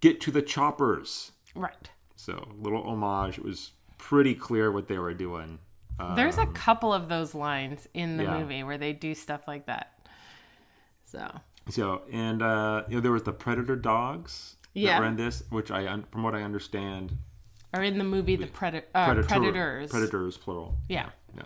[0.00, 1.32] Get to the choppers.
[1.54, 1.88] Right.
[2.16, 3.38] So, little homage.
[3.38, 5.58] It was pretty clear what they were doing.
[5.98, 8.38] Uh, There's a couple of those lines in the yeah.
[8.38, 9.92] movie where they do stuff like that.
[11.04, 11.30] So
[11.70, 14.92] so, and uh, you know, there was the predator dogs Yeah.
[14.94, 17.16] that were in this, which I, from what I understand,
[17.72, 19.90] are in the movie the Preda- uh, predator, predators.
[19.90, 20.76] predators plural.
[20.88, 21.10] Yeah.
[21.34, 21.42] Yeah.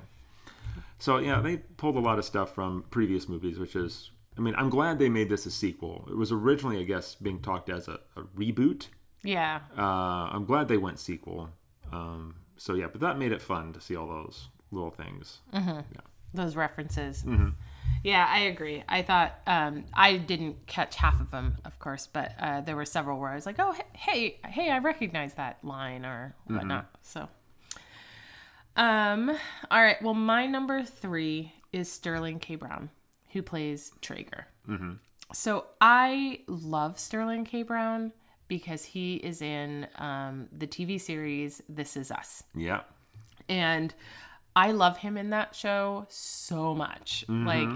[0.99, 4.55] So yeah, they pulled a lot of stuff from previous movies, which is, I mean,
[4.57, 6.07] I'm glad they made this a sequel.
[6.09, 8.87] It was originally, I guess, being talked as a, a reboot.
[9.25, 9.61] Yeah.
[9.77, 9.83] Uh,
[10.33, 11.51] I'm glad they went sequel.
[11.93, 15.39] Um, so yeah, but that made it fun to see all those little things.
[15.53, 15.83] Yeah,
[16.35, 17.23] Those references.
[17.25, 17.49] Mm-hmm.
[18.05, 18.85] Yeah, I agree.
[18.89, 22.85] I thought um, I didn't catch half of them, of course, but uh, there were
[22.85, 26.57] several where I was like, "Oh, hey, hey, I recognize that line or Mm-hmm.
[26.59, 27.29] whatnot." So,
[28.77, 29.31] um,
[29.71, 30.01] all right.
[30.03, 32.55] Well, my number three is Sterling K.
[32.55, 32.91] Brown,
[33.39, 34.47] who plays Traeger.
[34.69, 34.95] Mm-hmm.
[35.33, 37.63] So I love Sterling K.
[37.63, 38.13] Brown
[38.49, 42.81] because he is in um, the TV series This Is Us Yeah.
[43.49, 43.95] and
[44.57, 47.25] I love him in that show so much.
[47.29, 47.47] Mm-hmm.
[47.47, 47.69] Like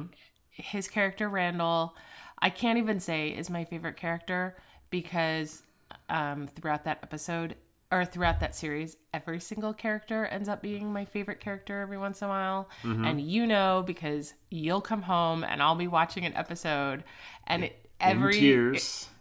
[0.50, 1.94] his character Randall,
[2.40, 4.56] I can't even say is my favorite character
[4.90, 5.62] because
[6.08, 7.54] um, throughout that episode
[7.92, 12.22] or throughout that series, every single character ends up being my favorite character every once
[12.22, 12.70] in a while.
[12.82, 13.04] Mm-hmm.
[13.04, 17.04] And you know because you'll come home and I'll be watching an episode
[17.46, 18.80] and it, every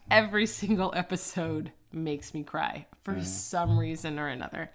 [0.09, 4.71] every single episode makes me cry for some reason or another.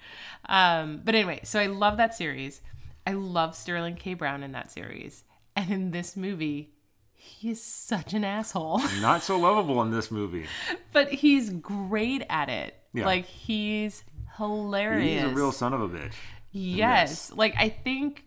[0.48, 2.60] Um, but anyway, so I love that series.
[3.06, 4.14] I love Sterling K.
[4.14, 5.24] Brown in that series.
[5.54, 6.74] And in this movie,
[7.14, 8.82] he is such an asshole.
[9.00, 10.46] Not so lovable in this movie.
[10.92, 12.74] but he's great at it.
[12.92, 13.06] Yeah.
[13.06, 14.04] Like he's
[14.36, 15.22] hilarious.
[15.22, 16.14] He's a real son of a bitch.
[16.52, 17.32] Yes.
[17.32, 18.24] Like I think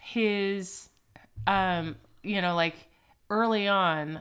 [0.00, 0.88] his
[1.46, 2.74] um you know like
[3.30, 4.20] early on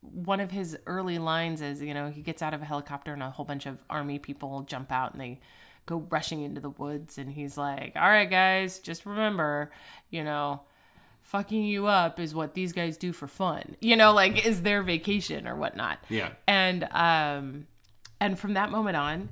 [0.00, 3.22] one of his early lines is, you know, he gets out of a helicopter and
[3.22, 5.40] a whole bunch of army people jump out and they
[5.86, 9.70] go rushing into the woods and he's like, "All right guys, just remember,
[10.08, 10.62] you know,
[11.22, 14.82] fucking you up is what these guys do for fun." You know, like is their
[14.82, 15.98] vacation or whatnot.
[16.08, 16.30] Yeah.
[16.46, 17.66] And um
[18.20, 19.30] and from that moment on,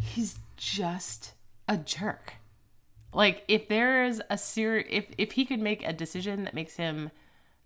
[0.00, 1.32] he's just
[1.68, 2.34] a jerk.
[3.12, 7.10] Like if there's a ser if if he could make a decision that makes him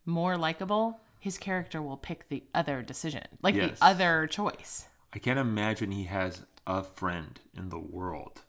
[0.06, 3.78] more likable, his character will pick the other decision, like Yes.
[3.78, 8.42] the other choice I can't imagine he has a friend in the world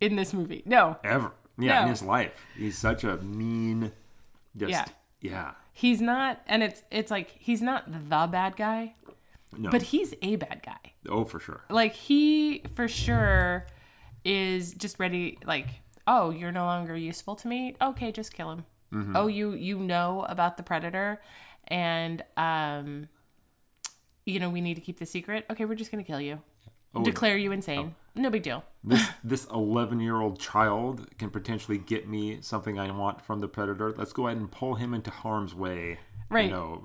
[0.00, 0.62] in this movie.
[0.64, 1.32] No, ever.
[1.58, 3.92] Yeah, in his life, he's such a mean.
[4.56, 4.84] Just Yeah.
[5.20, 5.50] yeah.
[5.72, 8.94] he's not, and it's it's like he's not the bad guy,
[9.58, 9.70] No.
[9.70, 10.92] but he's a bad guy.
[11.08, 11.62] oh, for sure.
[11.70, 13.66] like he for sure
[14.24, 15.68] is just ready like
[16.06, 18.64] oh you're no longer useful to me okay just kill him
[19.16, 21.20] oh you you know about the predator
[21.66, 23.08] and um
[24.24, 26.40] you know we need to keep the secret okay we're just gonna kill you
[27.02, 32.08] declare you insane no big deal This this eleven year old child can potentially get
[32.08, 33.92] me something I want from the predator.
[33.96, 35.98] Let's go ahead and pull him into harm's way.
[36.30, 36.44] Right.
[36.44, 36.82] You know,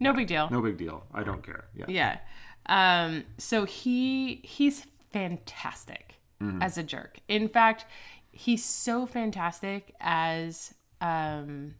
[0.00, 0.48] No big deal.
[0.50, 1.04] No big deal.
[1.14, 1.64] I don't care.
[1.74, 1.86] Yeah.
[1.88, 2.18] Yeah.
[2.66, 6.14] Um, so he he's fantastic
[6.60, 7.18] as a jerk.
[7.28, 7.86] In fact,
[8.30, 11.74] he's so fantastic as um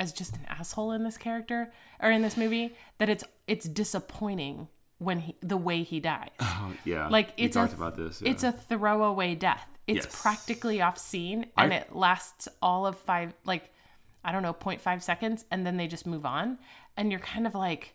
[0.00, 4.68] as just an asshole in this character or in this movie that it's it's disappointing
[4.98, 6.30] when he the way he dies.
[6.40, 7.08] Oh, yeah.
[7.08, 8.22] Like it's talked a about this.
[8.22, 8.30] Yeah.
[8.30, 9.66] it's a throwaway death.
[9.86, 10.22] It's Yes.
[10.22, 13.70] practically off scene and I- it lasts all of five like
[14.24, 16.58] I don't know 0.5 seconds and then they just move on
[16.96, 17.94] and you're kind of like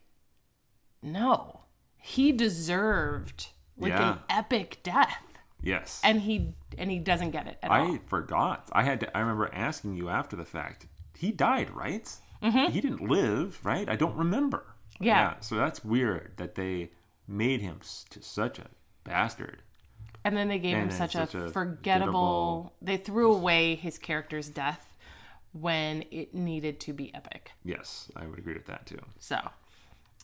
[1.01, 1.61] no.
[1.97, 3.47] He deserved
[3.77, 4.13] like Yeah.
[4.13, 5.23] an epic death
[5.61, 6.01] yes.
[6.03, 7.93] and he and he doesn't get it at all.
[7.95, 8.69] I forgot.
[8.71, 9.17] I had to.
[9.17, 10.87] I remember asking you after the fact.
[11.17, 12.09] He died, right?
[12.41, 12.71] Mm-hmm.
[12.71, 13.89] He didn't live, right?
[13.89, 14.65] I don't remember.
[14.99, 15.39] Yeah.
[15.41, 16.91] So that's weird that they
[17.27, 17.79] made him
[18.09, 18.67] to such a
[19.03, 19.63] bastard.
[20.23, 22.73] And then they gave him And then such, such a a forgettable.
[22.81, 24.85] They threw away his character's death
[25.53, 27.51] when it needed to be epic.
[27.63, 28.99] Yes, I would agree with that too.
[29.19, 29.37] So,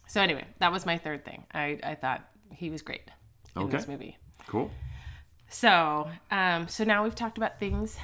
[0.08, 1.46] so anyway, that was my third thing.
[1.54, 3.02] I I thought he was great
[3.56, 3.78] in Okay.
[3.78, 4.18] this movie.
[4.48, 4.70] Cool.
[5.48, 7.98] So, um, so now we've talked about things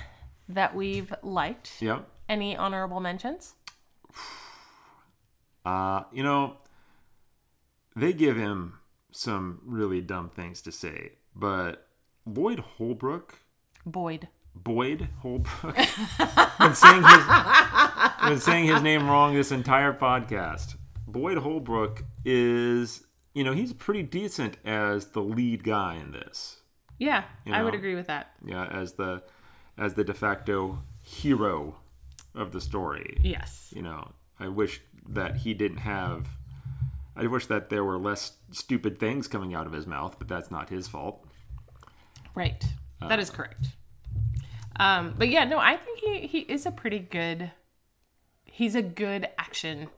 [0.49, 1.81] that we've liked.
[1.81, 2.07] Yep.
[2.29, 3.53] Any honorable mentions?
[5.63, 6.57] Uh, you know,
[7.95, 8.79] they give him
[9.11, 11.87] some really dumb things to say, but
[12.25, 13.39] Lloyd Holbrook,
[13.85, 14.27] Boyd.
[14.55, 15.75] Boyd Holbrook,
[16.59, 17.25] been saying his
[18.29, 20.75] been saying his name wrong this entire podcast.
[21.07, 26.57] Boyd Holbrook is, you know, he's pretty decent as the lead guy in this.
[26.99, 28.31] Yeah, I would agree with that.
[28.45, 29.23] Yeah, as the
[29.77, 31.77] as the de facto hero
[32.35, 33.17] of the story.
[33.21, 33.73] Yes.
[33.75, 36.27] you know i wish that he didn't have
[37.15, 40.49] i wish that there were less stupid things coming out of his mouth but that's
[40.49, 41.25] not his fault
[42.33, 42.63] Right.
[43.07, 43.67] that is correct.
[44.79, 47.51] Um, but yeah, no, I think he he is a pretty good.
[48.45, 49.89] He's a good action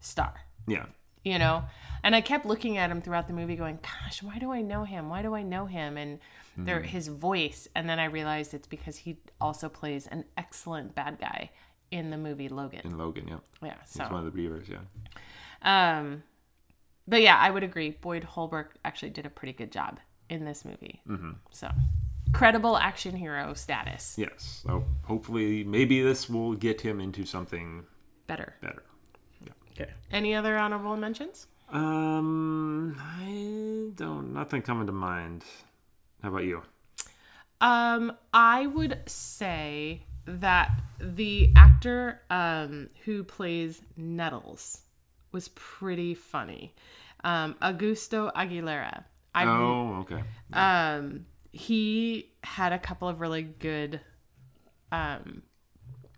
[0.00, 0.34] star.
[0.66, 0.86] yeah.
[1.22, 1.64] You know?
[2.02, 4.84] And i kept looking at him throughout the movie going gosh why do i know
[4.84, 5.10] him?
[5.10, 5.98] Why do i know him?
[5.98, 6.18] And
[6.56, 7.68] there his voice.
[7.74, 11.50] And then i realized it's because he also plays an excellent bad guy
[11.90, 12.80] in the movie logan.
[12.84, 13.38] In logan yeah.
[13.62, 15.96] Yeah he's one of the Reavers yeah.
[15.96, 16.22] Um
[17.06, 17.90] but yeah i would agree.
[17.90, 21.02] Boyd holbrook actually did a pretty good job in this movie.
[21.08, 21.32] Mm-hmm.
[21.50, 21.68] so
[22.32, 24.14] credible action hero status.
[24.18, 24.62] Yes.
[24.66, 27.84] So hopefully maybe this will get him into something
[28.26, 28.54] better.
[28.60, 28.82] better.
[29.44, 29.52] Yeah.
[29.72, 29.90] okay.
[30.12, 31.46] Any other honorable mentions?
[31.72, 35.44] Um i don't nothing coming to mind.
[36.22, 36.62] How about you?
[37.60, 44.82] Um, I would say that the actor um, who plays Nettles
[45.32, 46.74] was pretty funny.
[47.24, 49.04] Um, Augusto Aguilera.
[49.34, 50.24] I oh okay.
[50.52, 54.00] um he had a couple of really good
[54.92, 55.42] um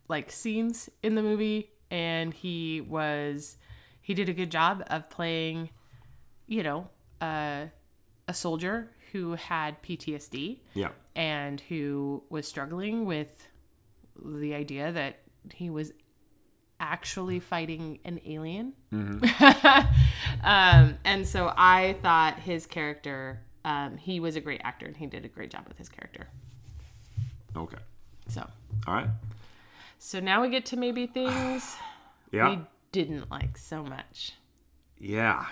[0.09, 3.57] like scenes in the movie and he was
[4.01, 5.71] he did a good job of playing
[6.47, 6.89] you know
[7.21, 7.67] uh,
[8.27, 13.49] a soldier who had PTSD yeah and who was struggling with
[14.25, 15.21] the idea that
[15.55, 15.93] he was
[16.81, 18.73] actually fighting an alien.
[20.43, 25.07] um, and so I thought his character, um, he was a great actor and he
[25.07, 26.27] did a great job with his character.
[27.57, 27.79] okay
[28.29, 28.47] So,
[28.87, 29.09] all right
[29.99, 31.77] so now we get to maybe things
[32.33, 32.59] yeah we
[32.93, 34.35] didn't like so much.
[34.99, 35.47] Yeah.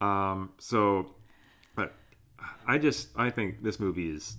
[0.00, 1.14] Um, so,
[1.76, 1.94] but
[2.66, 4.36] I just I think this movie is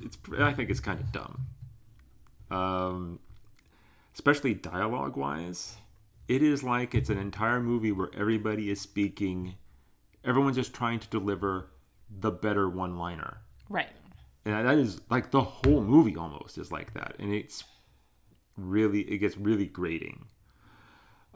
[0.00, 1.46] it's I think it's kind of dumb.
[2.50, 3.18] Um,
[4.14, 5.76] especially dialogue wise,
[6.28, 9.54] it is like it's an entire movie where everybody is speaking,
[10.24, 11.70] everyone's just trying to deliver
[12.10, 13.38] the better one liner.
[13.68, 13.88] Right.
[14.44, 17.16] And that is like the whole movie almost is like that.
[17.18, 17.64] And it's
[18.56, 20.26] really, it gets really grating.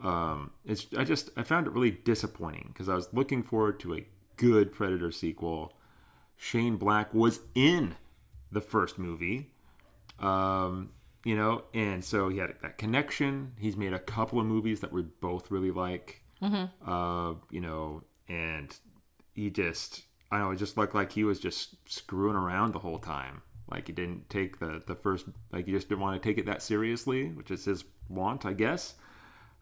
[0.03, 3.95] Um, it's, I just, I found it really disappointing because I was looking forward to
[3.95, 4.07] a
[4.37, 5.75] good Predator sequel.
[6.37, 7.97] Shane Black was in
[8.51, 9.53] the first movie.
[10.19, 10.91] Um,
[11.25, 13.53] you know, and so he had that connection.
[13.59, 16.23] He's made a couple of movies that we both really like.
[16.85, 18.75] Uh, you know, and
[19.35, 22.99] he just I know, it just looked like he was just screwing around the whole
[22.99, 23.43] time.
[23.71, 26.47] Like he didn't take the the first like he just didn't want to take it
[26.47, 28.95] that seriously, which is his want, I guess.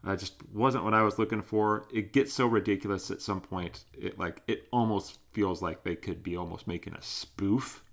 [0.03, 1.87] Uh, just wasn't what I was looking for.
[1.93, 3.85] It gets so ridiculous at some point.
[3.93, 7.85] It like it almost feels like they could be almost making a spoof.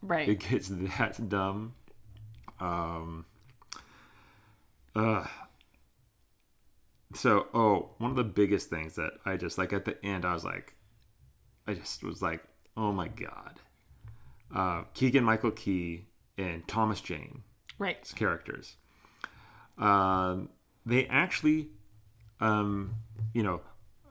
[0.00, 0.28] Right.
[0.28, 1.74] It gets that dumb.
[2.58, 3.26] Um.
[4.94, 5.26] Uh.
[7.14, 10.34] So, oh, one of the biggest things that I just like at the end, I
[10.34, 10.74] was like,
[11.66, 12.42] I just was like,
[12.76, 13.60] oh my god.
[14.54, 16.06] Uh, Keegan Michael Key
[16.36, 17.42] and Thomas Jane
[17.78, 18.10] right.
[18.16, 18.76] characters.
[19.78, 20.50] Um,
[20.84, 21.70] they actually
[22.42, 22.96] um,
[23.32, 23.60] you know,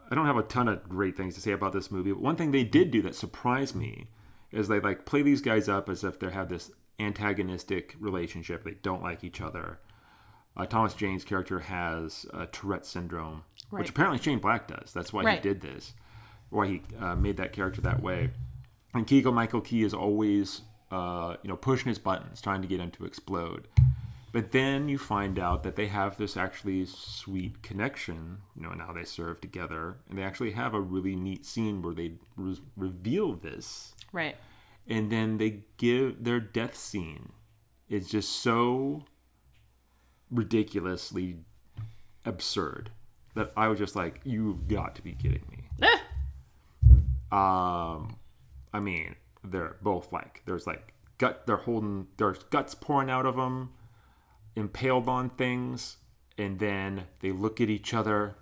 [0.09, 2.11] I don't have a ton of great things to say about this movie.
[2.11, 4.07] But one thing they did do that surprised me
[4.51, 8.63] is they like play these guys up as if they have this antagonistic relationship.
[8.63, 9.79] They don't like each other.
[10.57, 13.79] Uh, Thomas Jane's character has uh, Tourette syndrome, Right.
[13.81, 14.91] which apparently Shane Black does.
[14.93, 15.41] That's why Right.
[15.43, 15.93] he did this,
[16.49, 18.31] why he uh, made that character that way.
[18.93, 22.81] And Keegan Michael Key is always, uh, you know, pushing his buttons, trying to get
[22.81, 23.67] him to explode.
[24.33, 28.37] But then you find out that they have this actually sweet connection.
[28.55, 31.93] You know, now they serve together, and they actually have a really neat scene where
[31.93, 34.35] they re- reveal this Right.
[34.87, 37.31] and then they give their death scene
[37.89, 39.03] is just so
[40.31, 41.37] ridiculously
[42.25, 42.91] absurd
[43.35, 45.87] that I was just like, "You've got to be kidding me."
[47.31, 48.17] um,
[48.73, 53.35] I mean, they're both like, there's like gut, they're holding, there's guts pouring out of
[53.35, 53.71] them,
[54.55, 55.97] impaled on things,
[56.37, 58.35] and then they look at each other.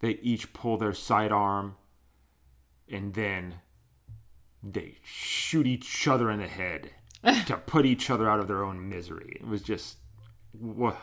[0.00, 1.76] They each pull their sidearm,
[2.88, 3.56] and then
[4.62, 6.90] they shoot each other in the head
[7.46, 9.38] to put each other out of their own misery.
[9.40, 9.96] It was just
[10.54, 10.94] wa-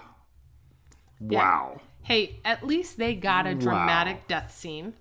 [1.19, 1.81] wow.
[2.03, 4.93] Hey, at least they got a dramatic death scene.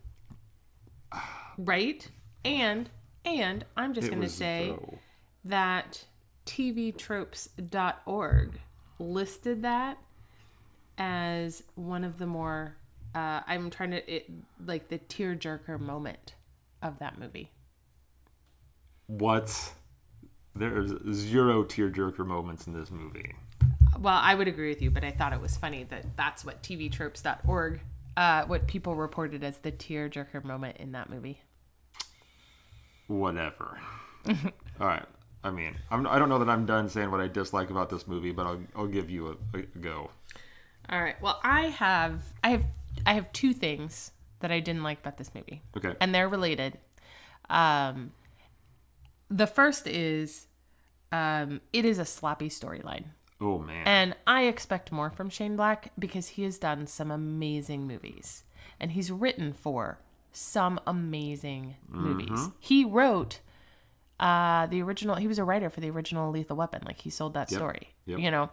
[1.59, 2.09] Right?
[2.45, 2.89] And
[3.25, 4.99] and I'm just going to say though,
[5.45, 6.05] that
[6.47, 8.61] tvtropes.org
[8.99, 9.99] listed that
[10.99, 12.77] as one of the more
[13.15, 14.29] uh, I'm trying to it
[14.67, 16.35] like the tearjerker moment
[16.83, 17.51] of that movie.
[19.07, 19.73] what?
[20.57, 23.35] There's zero tearjerker moments in this movie.
[24.01, 26.63] Well, I would agree with you, but I thought it was funny that that's what
[26.63, 27.81] tvtropes.org
[28.17, 31.41] uh, what people reported as the tearjerker moment in that movie.
[33.07, 33.79] Whatever.
[34.29, 35.05] All right.
[35.43, 38.07] I mean, I'm, I don't know that I'm done saying what I dislike about this
[38.07, 40.11] movie, but I'll, I'll give you a, a go.
[40.89, 41.21] All right.
[41.21, 42.65] Well, I have I have
[43.07, 45.63] I have two things that I didn't like about this movie.
[45.77, 45.95] Okay.
[46.01, 46.79] And they're related.
[47.51, 48.13] Um
[49.31, 50.47] the first is
[51.11, 53.05] um it is a sloppy storyline.
[53.45, 53.87] Oh man.
[53.87, 58.45] And I expect more from Shane Black because he has done some amazing movies
[58.81, 59.99] and he's written for
[60.33, 62.51] some amazing movies.
[62.59, 63.41] He wrote
[64.21, 67.35] uh the original he was a writer for the original Lethal Weapon like he sold
[67.35, 67.89] that story.
[68.07, 68.19] Yep.
[68.19, 68.51] You know.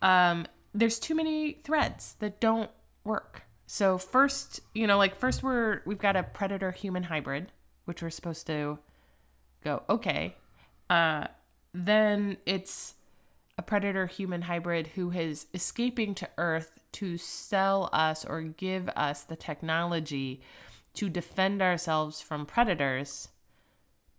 [0.00, 2.70] Um there's too many threads that don't
[3.04, 3.42] work.
[3.66, 7.52] So first, you know, like first we're we've got a predator human hybrid
[7.84, 8.78] which we're supposed to
[9.64, 10.36] go okay.
[10.88, 11.26] Uh
[11.74, 12.94] then it's
[13.58, 19.24] a predator human hybrid who is escaping to Earth to sell us or give us
[19.24, 20.40] the technology
[20.94, 23.28] to defend ourselves from predators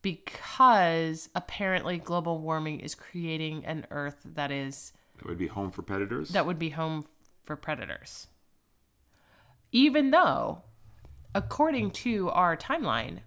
[0.01, 5.81] because apparently global warming is creating an Earth that is That would be home for
[5.81, 6.29] predators.
[6.29, 7.05] that would be home
[7.43, 8.27] for predators.
[9.71, 10.61] Even though,
[11.33, 13.19] according to our timeline,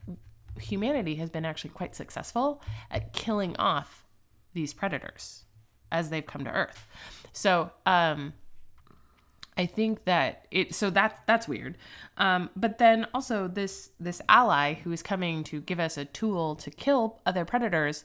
[0.60, 4.04] humanity has been actually quite successful at killing off
[4.54, 5.45] these predators
[5.92, 6.86] as they've come to Earth.
[7.32, 8.32] So, um,
[9.58, 11.78] I think that it so that that's weird.
[12.18, 16.56] Um, but then also this this ally who is coming to give us a tool
[16.56, 18.04] to kill other predators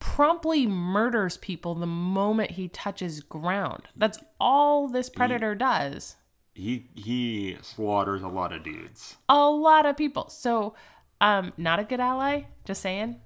[0.00, 3.84] promptly murders people the moment he touches ground.
[3.96, 6.16] That's all this predator does.
[6.54, 9.16] he he slaughters a lot of dudes.
[9.30, 10.28] A lot of people.
[10.28, 10.74] So,
[11.22, 12.42] um, not a good ally.
[12.66, 13.20] Just saying.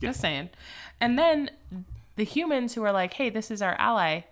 [0.00, 0.48] Just saying.
[1.00, 1.50] And then
[2.16, 4.22] the humans who are like, "Hey, this is our ally,"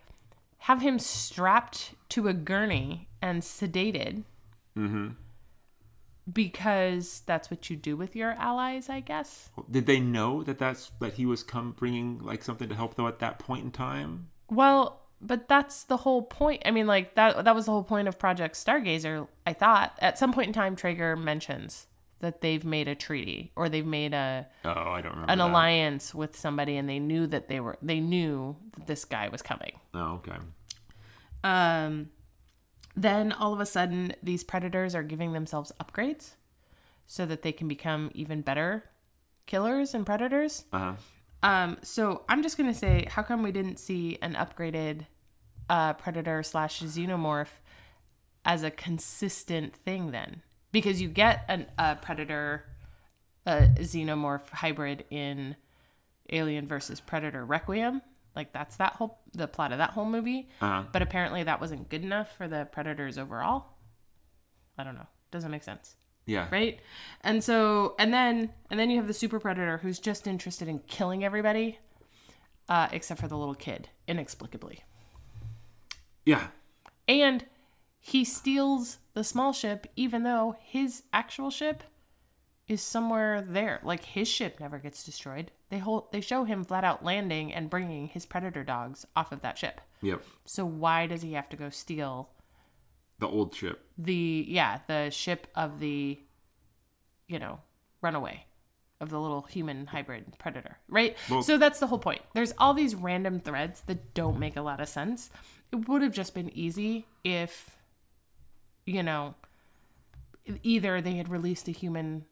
[0.58, 4.24] have him strapped to a gurney and sedated.
[4.76, 5.08] Mm-hmm.
[6.30, 9.50] Because that's what you do with your allies, I guess.
[9.70, 13.06] Did they know that that's that he was come bringing like something to help them
[13.06, 14.28] at that point in time?
[14.48, 16.62] Well, but that's the whole point.
[16.64, 19.98] I mean, like that that was the whole point of Project Stargazer, I thought.
[20.00, 21.86] At some point in time Traeger mentions
[22.20, 25.32] that they've made a treaty or they've made a Oh, I don't remember.
[25.32, 25.50] an that.
[25.50, 29.42] alliance with somebody and they knew that they were they knew that this guy was
[29.42, 29.72] coming.
[29.94, 30.36] Oh, okay.
[31.44, 32.10] Um
[32.96, 36.32] then all of a sudden these predators are giving themselves upgrades
[37.06, 38.84] so that they can become even better
[39.46, 40.64] killers and predators.
[40.72, 40.92] Uh huh.
[41.42, 45.06] Um, so I'm just gonna say, how come we didn't see an upgraded
[45.70, 47.60] uh, predator slash xenomorph
[48.44, 50.42] as a consistent thing then?
[50.72, 52.64] Because you get an, a predator,
[53.46, 55.56] a xenomorph hybrid in
[56.32, 58.02] Alien versus Predator Requiem.
[58.36, 60.48] Like that's that whole the plot of that whole movie.
[60.60, 60.84] Uh-huh.
[60.92, 63.66] But apparently that wasn't good enough for the predators overall.
[64.78, 65.06] I don't know.
[65.32, 65.94] Doesn't make sense
[66.26, 66.48] Yeah.
[66.50, 66.80] right
[67.20, 70.80] and so and then and then you have the super predator who's just interested in
[70.80, 71.78] killing everybody
[72.68, 74.80] uh, except for the little kid inexplicably
[76.24, 76.48] Yeah.
[77.06, 77.44] and
[78.10, 81.82] he steals the small ship, even though his actual ship
[82.68, 83.80] is somewhere there.
[83.82, 85.50] Like his ship never gets destroyed.
[85.70, 89.40] They hold, they show him flat out landing and bringing his predator dogs off of
[89.42, 89.80] that ship.
[90.02, 90.22] Yep.
[90.44, 92.30] So why does he have to go steal
[93.18, 93.84] The old ship.
[93.98, 96.18] the yeah the ship of the
[97.28, 97.60] you know
[98.02, 98.44] runaway
[99.00, 102.72] of the little human hybrid predator right Well- so that's the whole point there's all
[102.74, 105.30] these random threads that don't make a lot of sense
[105.72, 107.76] it would have just been easy if
[108.90, 109.34] you know
[110.62, 112.24] either they had released a human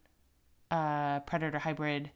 [0.70, 2.10] uh predator hybrid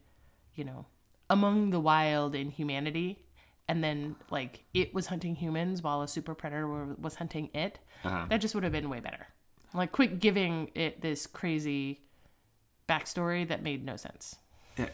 [0.55, 0.85] you know
[1.29, 3.23] among the wild in humanity
[3.67, 7.79] and then like it was hunting humans while a super predator wa- was hunting it
[8.03, 8.25] Uh-huh.
[8.29, 9.27] that just would have been way better
[9.73, 12.01] like quit giving it this crazy
[12.87, 14.35] backstory that made no sense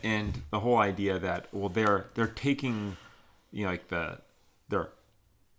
[0.03, 2.95] and the whole idea that well they're they're taking
[3.51, 4.19] you know like the
[4.69, 4.89] they're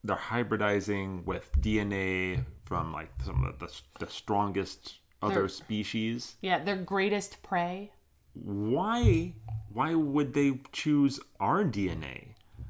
[0.05, 6.37] they're hybridizing with DNA from like some of the, the strongest other They're- species.
[6.41, 7.93] yeah their greatest prey
[8.35, 9.35] Why
[9.73, 12.29] why would they choose our DNA?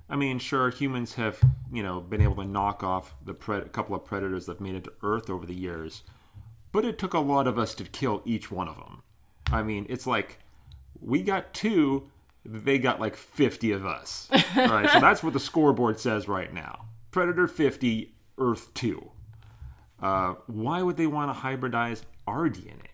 [0.09, 1.39] I mean, sure, humans have
[1.73, 4.85] you know been able to knock off the pre- couple of predators that made it
[4.85, 6.03] to Earth over the years,
[6.73, 9.03] but it took a lot of us to kill each one of them.
[9.53, 10.41] I mean, it's like
[11.01, 12.09] we got two,
[12.45, 14.29] they got like 50 of us.
[14.57, 16.87] All right, so that's what the scoreboard says right now.
[17.11, 19.11] Predator 50, Earth 2.
[20.03, 22.87] Uh, why would they want to hybridize our DNA?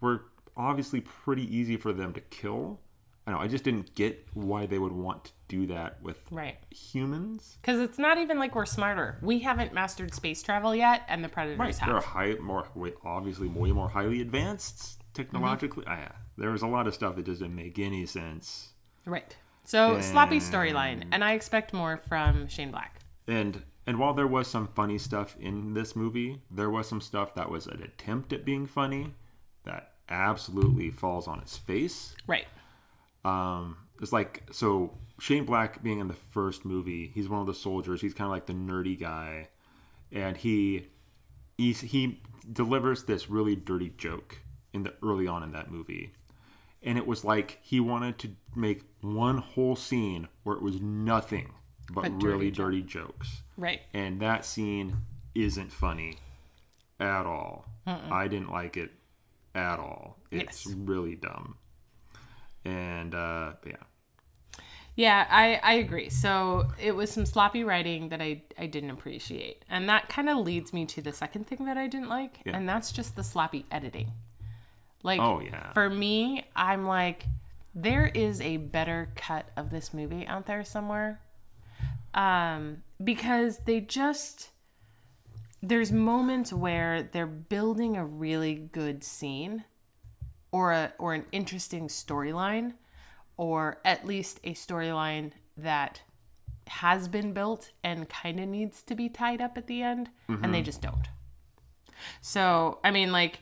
[0.00, 0.20] We're
[0.56, 2.80] obviously pretty easy for them to kill.
[3.26, 6.56] I know, I just didn't get why they would want to do that with right
[6.70, 7.58] humans.
[7.60, 11.28] because it's not even like we're smarter we haven't mastered space travel yet and the
[11.28, 12.66] predators Right, have they're high, more
[13.04, 15.84] obviously way more highly advanced technologically.
[15.86, 16.12] Ah, yeah.
[16.38, 18.70] There was a lot of stuff that just didn't make any sense.
[19.06, 22.99] right so sloppy storyline and i expect more from shane black
[23.30, 27.34] And and while there was some funny stuff in this movie, there was some stuff
[27.34, 29.14] that was an attempt at being funny
[29.64, 32.14] that absolutely falls on its face.
[32.26, 32.46] right
[33.24, 37.54] Um, it's like so Shane Black being in the first movie, he's one of the
[37.54, 38.00] soldiers.
[38.00, 39.48] He's kind of like the nerdy guy,
[40.10, 40.88] and he
[41.56, 42.20] he's, he
[42.52, 44.38] delivers this really dirty joke
[44.72, 46.12] in the early on in that movie,
[46.82, 51.52] and it was like he wanted to make one whole scene where it was nothing
[51.92, 52.66] but, But really joke.
[52.66, 54.96] dirty jokes, right and that scene
[55.34, 56.18] isn't funny
[56.98, 57.64] at all.
[57.86, 58.92] I didn't like it
[59.54, 60.16] at all.
[60.30, 60.74] It's Yes.
[60.76, 61.56] really dumb,
[62.64, 63.76] and uh, yeah.
[64.96, 66.10] Yeah, I, I agree.
[66.10, 69.64] So it was some sloppy writing that I, I didn't appreciate.
[69.70, 72.56] And that kind of leads me to the second thing that I didn't like, Yeah.
[72.56, 74.08] and that's just the sloppy editing.
[75.02, 75.72] Like, Oh, yeah.
[75.72, 77.24] for me, I'm like,
[77.74, 81.20] there is a better cut of this movie out there somewhere.
[82.14, 84.50] Um, because they just,
[85.62, 89.64] there's moments where they're building a really good scene
[90.52, 92.72] or a or an interesting storyline
[93.36, 96.02] or at least a storyline that
[96.66, 100.52] has been built and kind of needs to be tied up at the end and
[100.54, 101.08] they just don't.
[102.20, 103.40] So i mean like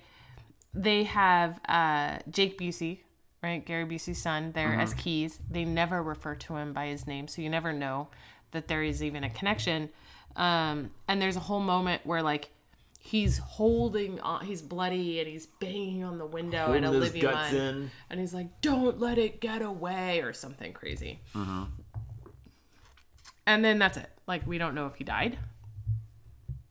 [0.75, 3.01] they have uh jake busey
[3.43, 3.65] right?
[3.65, 5.39] Gary busey's son there as Keyes.
[5.49, 8.09] They never refer to him by his name so you never know
[8.53, 9.91] that there is even a connection.
[10.37, 12.51] Um and there's a whole moment where like
[13.01, 17.91] he's holding on he's bloody and he's banging on the window his olivia guts in.
[18.11, 21.21] and he's like don't let it get away or something crazy.
[23.47, 24.11] And then that's it.
[24.27, 25.39] Like we don't know if he died.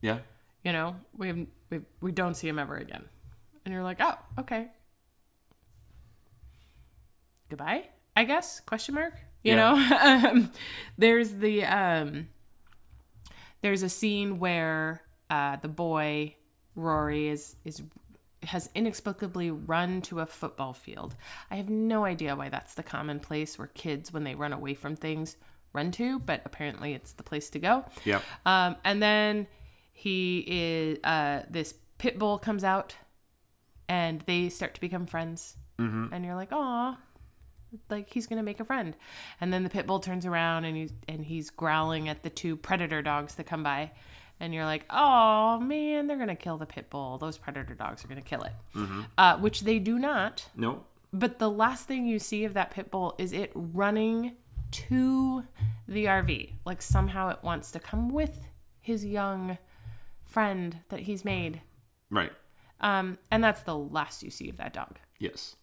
[0.01, 0.19] Yeah.
[0.63, 3.03] you know we we we don't see him ever again.
[3.65, 4.67] And you're like oh okay.
[7.49, 8.59] Goodbye i guess?
[8.59, 9.13] Question mark
[9.47, 9.61] you Yeah.
[9.63, 10.51] know um,
[10.97, 12.27] there's the um
[13.61, 16.35] there's a scene where uh the boy
[16.75, 17.81] rory is is
[18.43, 21.15] has inexplicably run to a football field
[21.51, 24.73] i have no idea why that's the common place where kids when they run away
[24.73, 25.37] from things
[25.73, 28.21] run to but apparently it's the place to go Yep.
[28.45, 29.47] um, and then
[29.91, 32.95] he is uh, this pit bull comes out,
[33.89, 35.57] and they start to become friends.
[35.79, 36.13] Mm-hmm.
[36.13, 36.95] And you're like, oh,
[37.89, 38.95] like he's gonna make a friend.
[39.41, 42.55] And then the pit bull turns around and he's and he's growling at the two
[42.55, 43.91] predator dogs that come by.
[44.39, 47.18] And you're like, oh man, they're gonna kill the pit bull.
[47.18, 48.53] Those predator dogs are gonna kill it,
[49.18, 50.49] uh, which they do not.
[50.55, 50.84] No.
[51.13, 54.34] But the last thing you see of that pit bull is it running
[54.72, 55.43] to
[55.88, 56.51] the RV.
[56.65, 58.47] Like somehow it wants to come with
[58.80, 59.57] his young
[60.26, 61.61] friend that he's made.
[62.09, 62.32] Right.
[62.80, 64.99] Um, and that's the last you see of that dog.
[65.20, 65.55] Yes.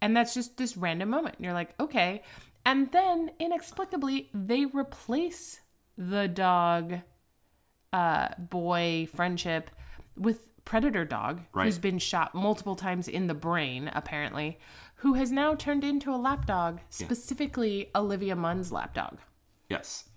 [0.00, 1.36] And that's just this random moment.
[1.36, 2.22] And you're like, okay.
[2.64, 5.60] And then inexplicably, they replace
[5.96, 7.00] the dog
[7.92, 9.70] uh, boy friendship
[10.16, 11.64] with Predator Dog, Right.
[11.64, 14.58] who's been shot multiple times in the brain, apparently,
[14.96, 19.18] who has now turned into a lapdog, specifically Olivia Munn's lapdog.
[19.70, 20.10] Yes.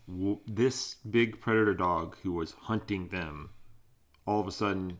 [0.45, 3.51] This big predator dog who was hunting them
[4.25, 4.97] all of a sudden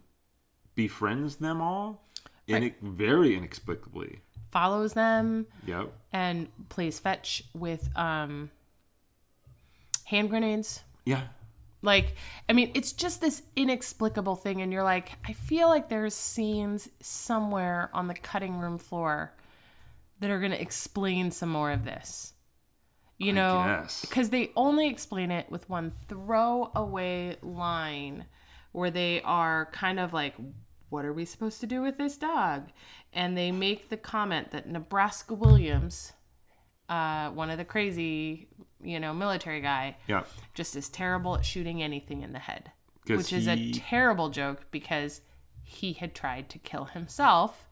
[0.76, 2.08] befriends them all
[2.48, 4.22] in it very inexplicably.
[4.50, 5.92] Follows them Yep.
[6.12, 8.50] and plays fetch with um,
[10.06, 10.82] hand grenades.
[11.06, 11.24] Yeah.
[11.84, 12.16] Like,
[12.48, 16.89] I mean, it's just this inexplicable thing, and you're like, I feel like there's scenes
[17.00, 19.34] somewhere on the cutting room floor
[20.20, 22.34] that are going to explain some more of this.
[23.18, 28.26] You know, because they only explain it with one throwaway line
[28.72, 30.34] where they are kind of like,
[30.92, 32.70] What are we supposed to do with this dog?
[33.14, 36.12] And they make the comment that Nebraska Williams,
[36.89, 38.50] uh, one of the crazy,
[38.84, 40.24] you know, military guy, Yeah.
[40.54, 42.72] just is terrible at shooting anything in the head,
[43.08, 45.22] Which is a terrible joke because
[45.64, 47.70] he had tried to kill himself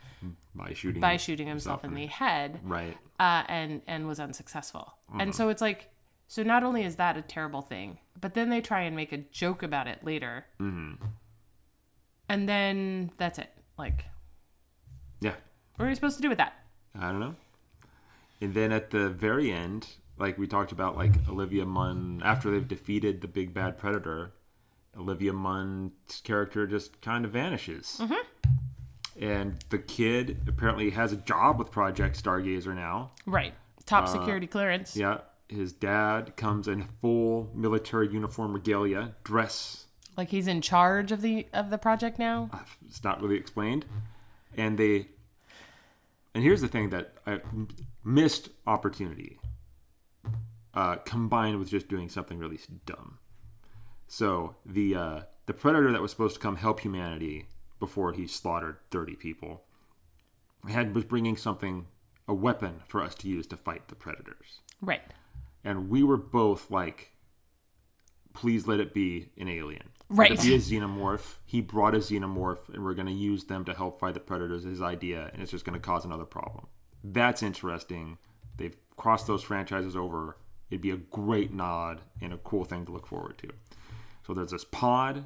[0.55, 1.01] By shooting.
[1.01, 2.97] by shooting himself in the head Right.
[3.20, 4.93] uh, and and was unsuccessful.
[5.09, 5.22] Mm-hmm.
[5.22, 5.89] And so it's like,
[6.28, 9.17] so not only is that a terrible thing, but then they try and make a
[9.17, 11.05] joke about it later, Mm-hmm.
[12.30, 13.49] And then that's it.
[13.77, 14.05] Like,
[15.21, 15.36] Yeah.
[15.75, 16.53] what are we supposed to do with that?
[16.97, 17.36] I don't know.
[18.41, 22.67] And then at the very end, like we talked about, like Olivia Munn, after they've
[22.67, 24.32] defeated the big bad predator,
[24.97, 28.01] Olivia Munn's character just kind of vanishes.
[29.19, 33.11] And the kid apparently has a job with Project Stargazer now.
[33.25, 33.53] Right.
[33.86, 34.95] Top Uh, security clearance.
[34.95, 35.19] Yeah.
[35.49, 39.88] His dad comes in full military uniform regalia, dress.
[40.20, 42.49] Like he's in charge of the of the project now.
[42.86, 43.86] It's not really explained.
[44.57, 45.07] And they.
[46.36, 47.39] And here's the thing that I
[48.03, 49.39] missed opportunity
[50.74, 53.17] uh, combined with just doing something really dumb.
[54.09, 57.47] So the uh, the predator that was supposed to come help humanity
[57.80, 59.63] before he slaughtered 30 people
[60.67, 61.88] had was bringing something
[62.28, 64.59] a weapon for us to use to fight the predators.
[64.82, 65.01] Right.
[65.63, 67.13] and we were both like,
[68.34, 70.32] "Please let it be an alien." Right.
[70.32, 71.36] It be a xenomorph.
[71.45, 74.64] He brought a xenomorph, and we're going to use them to help fight the predators.
[74.64, 76.68] His idea, and it's just going to cause another problem.
[77.03, 78.18] That's interesting.
[78.57, 80.38] They've crossed those franchises over.
[80.70, 83.49] It'd be a great nod and a cool thing to look forward to.
[84.26, 85.26] So there's this pod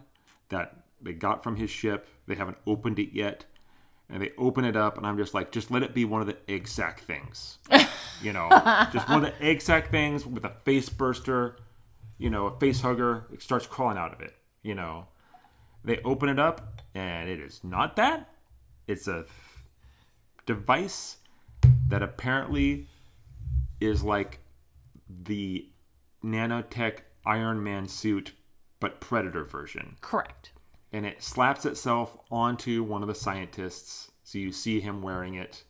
[0.50, 2.08] that they got from his ship.
[2.28, 3.46] They haven't opened it yet.
[4.10, 6.28] And they open it up, and I'm just like, just let it be one of
[6.28, 7.58] the egg sac things.
[8.22, 8.48] You know,
[8.94, 11.58] just one of the egg sac things with a face burster,
[12.18, 13.26] you know, a face hugger.
[13.34, 14.34] It starts crawling out of it.
[14.64, 15.08] You know,
[15.84, 18.30] they open it up, and it is not that.
[18.88, 19.26] It's a
[20.46, 21.18] device
[21.90, 22.88] that apparently
[23.80, 24.40] is like
[25.10, 25.68] the
[26.24, 28.34] nanotech Iron Man suit,
[28.80, 30.52] but Predator version Correct.
[30.92, 34.12] and it slaps itself onto one of the scientists.
[34.24, 35.64] So you see him wearing it,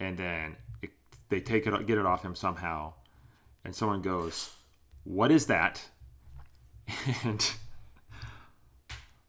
[0.00, 0.90] and then it,
[1.28, 2.94] they take it, get it off him somehow,
[3.64, 4.50] and someone goes,
[5.04, 5.88] "What is that?"
[7.24, 7.54] And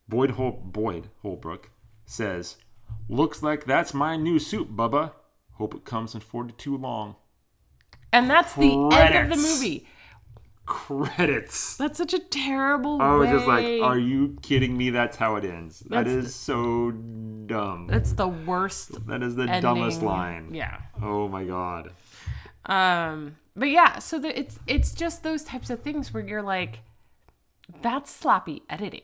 [0.08, 1.70] Boyd Hol- Boyd Holbrook
[2.06, 2.58] says,
[3.10, 5.14] "Looks like that's my new suit, Bubba.
[5.54, 7.16] Hope it comes in forty-two long."
[8.14, 9.88] And that's the end of the movie.
[10.66, 11.78] Credits.
[11.78, 13.34] That's such a terrible I was way.
[13.36, 14.90] just like, "Are you kidding me?
[14.90, 15.82] That's how it ends.
[15.82, 19.62] That That's is so dumb." That's the worst That is the ending.
[19.62, 20.54] dumbest line.
[20.54, 20.80] Yeah.
[21.02, 21.92] Oh my god.
[22.66, 26.80] Um, but yeah, so the, it's it's just those types of things where you're like,
[27.84, 29.04] that's sloppy editing.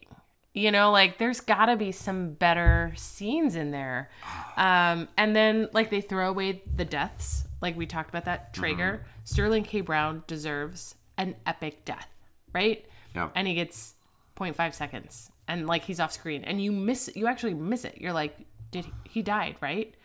[0.54, 4.10] You know, like there's got to be some better scenes in there.
[4.58, 8.54] Um, and then like they throw away the deaths, like we talked about that.
[8.54, 9.82] Traeger, Sterling K.
[9.82, 12.08] Brown deserves an epic death,
[12.54, 12.86] right?
[13.16, 13.30] Yeah.
[13.36, 13.94] And he gets
[14.36, 18.00] 0.5 seconds, and like he's off screen, and you miss, you actually miss it.
[18.02, 18.36] You're like,
[18.72, 19.96] did he, he died, right?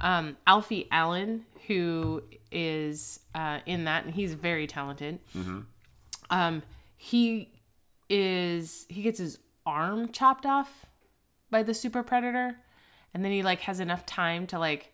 [0.00, 5.20] um, Alfie Allen, who is uh, in that, and he's very talented.
[6.30, 6.62] Um,
[6.96, 7.50] he
[8.10, 10.86] is he gets his arm chopped off
[11.50, 12.56] by the super predator,
[13.12, 14.92] and then he like has enough time to like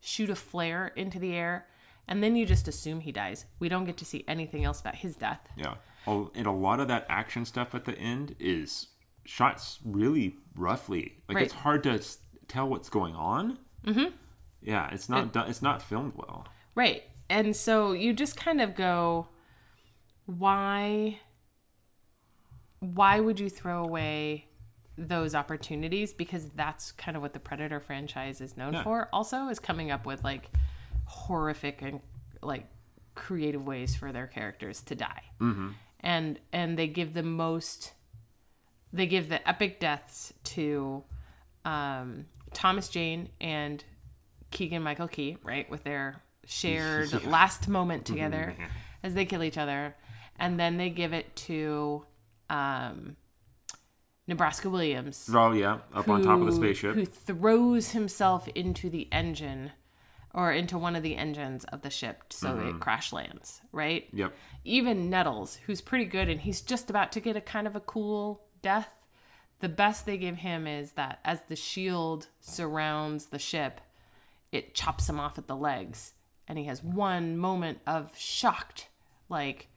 [0.00, 1.66] shoot a flare into the air,
[2.08, 3.44] and then you just assume he dies.
[3.58, 5.40] We don't get to see anything else about his death.
[5.56, 5.74] Yeah.
[6.06, 8.88] Oh, and a lot of that action stuff at the end is
[9.24, 11.22] shots really roughly.
[11.28, 11.44] Like Right.
[11.44, 12.02] it's hard to
[12.48, 13.58] tell what's going on.
[13.86, 14.14] Mm-hmm.
[14.62, 15.48] Yeah, it's not done.
[15.48, 16.46] It's not filmed well.
[16.74, 17.04] Right.
[17.30, 19.28] And so you just kind of go,
[20.26, 21.18] why
[22.82, 24.46] why would you throw away
[24.98, 26.12] those opportunities?
[26.12, 28.82] Because that's kind of what the Predator franchise is known Yeah.
[28.82, 30.50] for also is coming up with like
[31.04, 32.00] horrific and
[32.42, 32.66] like
[33.14, 35.22] creative ways for their characters to die.
[35.40, 35.68] Mm-hmm.
[36.00, 37.92] And and they give the most
[38.92, 41.04] they give the epic deaths to
[41.64, 43.82] um, Thomas Jane and
[44.50, 48.54] Keegan Michael Key, right, with their shared last moment together
[49.04, 49.94] as they kill each other,
[50.38, 52.04] and then they give it to
[52.52, 53.16] um,
[54.28, 56.94] Nebraska Williams, Oh yeah, up on top of the spaceship.
[56.94, 59.72] who throws himself into the engine
[60.34, 62.68] or into one of the engines of the ship so Mm-hmm.
[62.76, 64.08] it crash lands, right?
[64.12, 64.32] Yep.
[64.64, 67.80] Even Nettles, who's pretty good and he's just about to get a kind of a
[67.80, 68.94] cool death.
[69.60, 73.80] The best they give him is that as the shield surrounds the ship,
[74.52, 76.14] it chops him off at the legs.
[76.48, 78.88] And he has one moment of shocked,
[79.28, 79.68] like,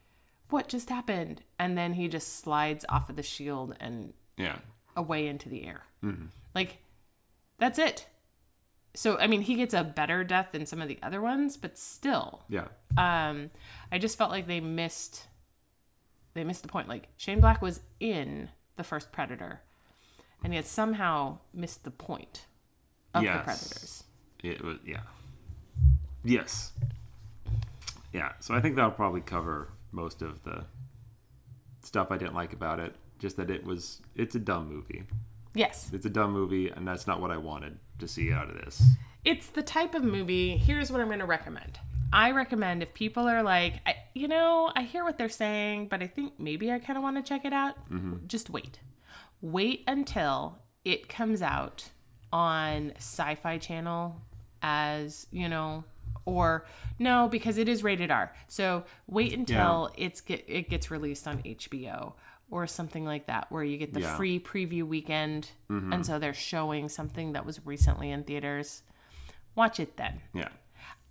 [0.49, 1.41] what just happened?
[1.59, 4.57] And then he just slides off of the shield and Yeah.
[4.95, 5.83] away into the air.
[6.53, 6.77] Like,
[7.57, 8.07] that's it.
[8.93, 11.77] So, I mean, he gets a better death than some of the other ones, but
[11.77, 12.67] still, Yeah.
[12.97, 13.49] um,
[13.91, 15.27] I just felt like they missed,
[16.33, 16.87] they missed the point.
[16.87, 19.61] Like Shane Black was in the first Predator,
[20.43, 22.45] and he had somehow missed the point
[23.13, 24.03] of the Predators.
[24.43, 25.01] It was yeah.
[26.23, 26.71] Yes.
[28.13, 28.33] Yeah.
[28.39, 30.65] So I think that'll probably cover most of the
[31.83, 32.95] stuff I didn't like about it.
[33.19, 35.03] Just that it was it's a dumb movie.
[35.53, 38.55] Yes, It's a dumb movie, and that's not what I wanted to see out of
[38.57, 38.83] this.
[39.23, 40.57] it's the type of movie.
[40.57, 41.79] Here's what I'm going to recommend.
[42.11, 46.03] I recommend if people are like, I, you know, I hear what they're saying, but
[46.03, 47.75] I think maybe I kind of want to check it out.
[47.89, 48.27] Mm-hmm.
[48.27, 48.79] Just wait.
[49.41, 51.89] Wait until it comes out
[52.33, 54.21] on Sci Fi Channel
[54.61, 55.85] as, you know,
[56.25, 56.65] or
[56.99, 58.33] no, because it is rated R.
[58.47, 62.13] So wait until it's get, it gets released on HBO
[62.51, 64.15] or something like that, where you get the Yeah.
[64.17, 65.49] free preview weekend.
[65.69, 65.93] Mm-hmm.
[65.93, 68.83] And so they're showing something that was recently in theaters.
[69.55, 70.21] Watch it then.
[70.33, 70.49] Yeah.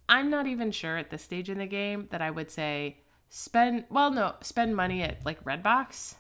[0.08, 2.98] I'm not even sure at this stage in the game that I would say
[3.30, 6.14] spend well no, spend money at like Redbox.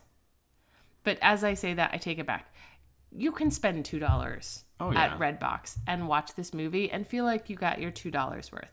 [1.04, 2.54] But as I say that, I take it back.
[3.16, 5.18] You can spend two dollars Oh, at yeah.
[5.18, 8.72] Redbox and watch this movie and feel like you got your two dollars worth.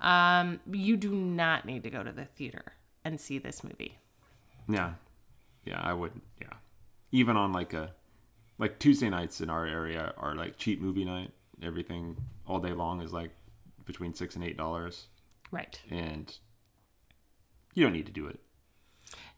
[0.00, 2.72] Um, you do not need to go to the theater
[3.04, 3.98] and see this movie.
[4.68, 4.94] Yeah.
[5.64, 6.52] Yeah, I would yeah.
[7.12, 7.92] Even on like a
[8.58, 11.30] like Tuesday nights in our area are like cheap movie night.
[11.62, 12.16] Everything
[12.46, 13.30] all day long is like
[13.84, 15.06] between six and eight dollars.
[15.50, 15.78] Right.
[15.90, 16.36] And
[17.74, 18.40] you don't need to do it.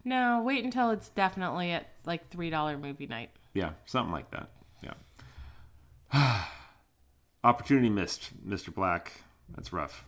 [0.05, 3.31] No, wait until it's definitely at like three dollar movie night.
[3.55, 4.51] Yeah, something like that.
[6.13, 6.45] Yeah.
[7.45, 8.75] Opportunity missed, Mr.
[8.75, 9.13] Black.
[9.55, 10.05] That's rough.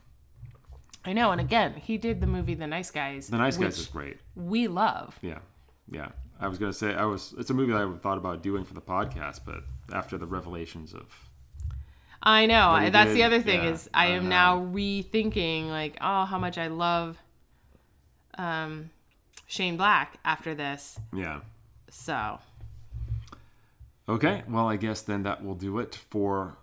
[1.04, 3.28] I know, and again, he did the movie The Nice Guys.
[3.28, 4.18] The Nice Guys is great.
[4.34, 5.18] we love.
[5.22, 5.38] Yeah,
[5.90, 6.08] yeah.
[6.40, 7.34] I was gonna say I was.
[7.38, 10.92] It's a movie that I thought about doing for the podcast, but after the revelations
[10.94, 11.06] of
[12.22, 12.68] I know.
[12.70, 14.28] I, that's did, the other thing yeah, is I I am know.
[14.30, 17.16] now rethinking like, oh, how much I love
[18.36, 18.90] um
[19.46, 20.98] Shane Black after this.
[21.12, 21.40] yeah.
[21.90, 22.38] So
[24.08, 26.56] Okay, well, I guess then that will do it for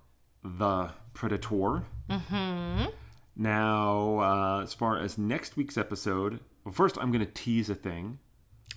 [0.44, 1.84] the Predator.
[2.10, 2.86] mm-hmm.
[3.36, 8.20] Now, uh, as far as next week's episode, well, first I'm gonna tease a thing.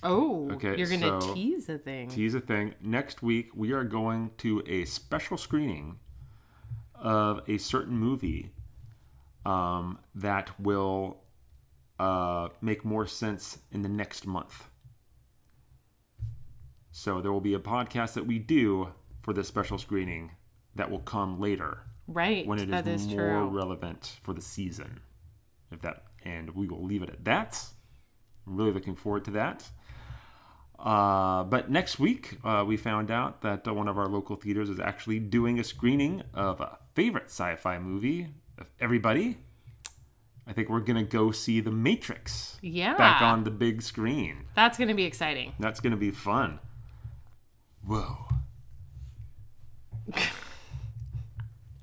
[0.03, 2.09] Oh, Okay, you're gonna so- tease a thing.
[2.09, 2.75] tease a thing.
[2.81, 5.99] Next week, we are going to a special screening
[6.95, 8.51] of a certain movie
[9.45, 11.21] um, that will
[11.97, 14.69] uh, make more sense in the next month.
[16.91, 18.89] So there will be a podcast that we do
[19.21, 20.31] for this special screening
[20.75, 22.45] that will come later right.
[22.45, 23.47] when it is, is more true.
[23.49, 24.99] relevant for the season.
[25.71, 27.63] If that, and we will leave it at that.
[28.47, 29.69] I'm really looking forward to that.
[30.79, 34.69] Uh, but next week, uh, we found out that uh, one of our local theaters
[34.69, 39.37] is actually doing a screening of a favorite sci-fi movie of everybody.
[40.47, 42.95] I think we're gonna go see The Matrix yeah.
[42.95, 44.45] back on the big screen.
[44.55, 45.53] That's gonna be exciting.
[45.59, 46.59] That's gonna be fun.
[47.85, 48.17] Whoa.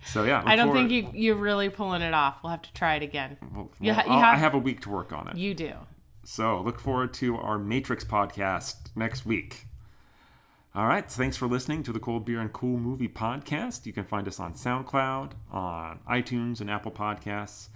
[0.06, 2.38] so yeah, I don't think you you're really pulling it off.
[2.42, 3.36] We'll have to try it again.
[3.54, 5.36] Well, You ha- you I'll- I have- have a week to work on it.
[5.36, 5.72] You do.
[6.24, 9.66] So look forward to our Matrix podcast next week.
[10.74, 13.86] All right, thanks for listening to the Cold Beer and Cool Movie podcast.
[13.86, 17.68] You can find us on SoundCloud, on iTunes, and Apple Podcasts.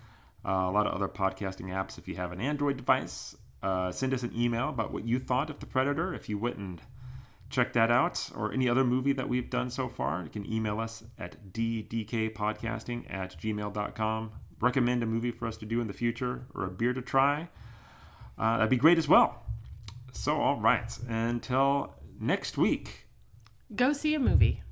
[0.45, 3.37] Uh, a lot of other podcasting apps if you have an Android device.
[3.63, 6.81] Uh, send us an email about what you thought of The Predator if you wouldn't
[7.51, 10.23] check that out or any other movie that we've done so far.
[10.23, 14.33] You can email us at ddkpodcasting at gmail.com.
[14.61, 17.49] Recommend a movie for us to do in the future or a beer to try.
[18.39, 19.43] Uh, that'd be great as well.
[20.13, 20.97] So, all right.
[21.09, 23.07] Until next week.
[23.75, 24.63] Go see a movie.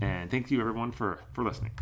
[0.00, 1.72] And thank you, everyone, for, for listening.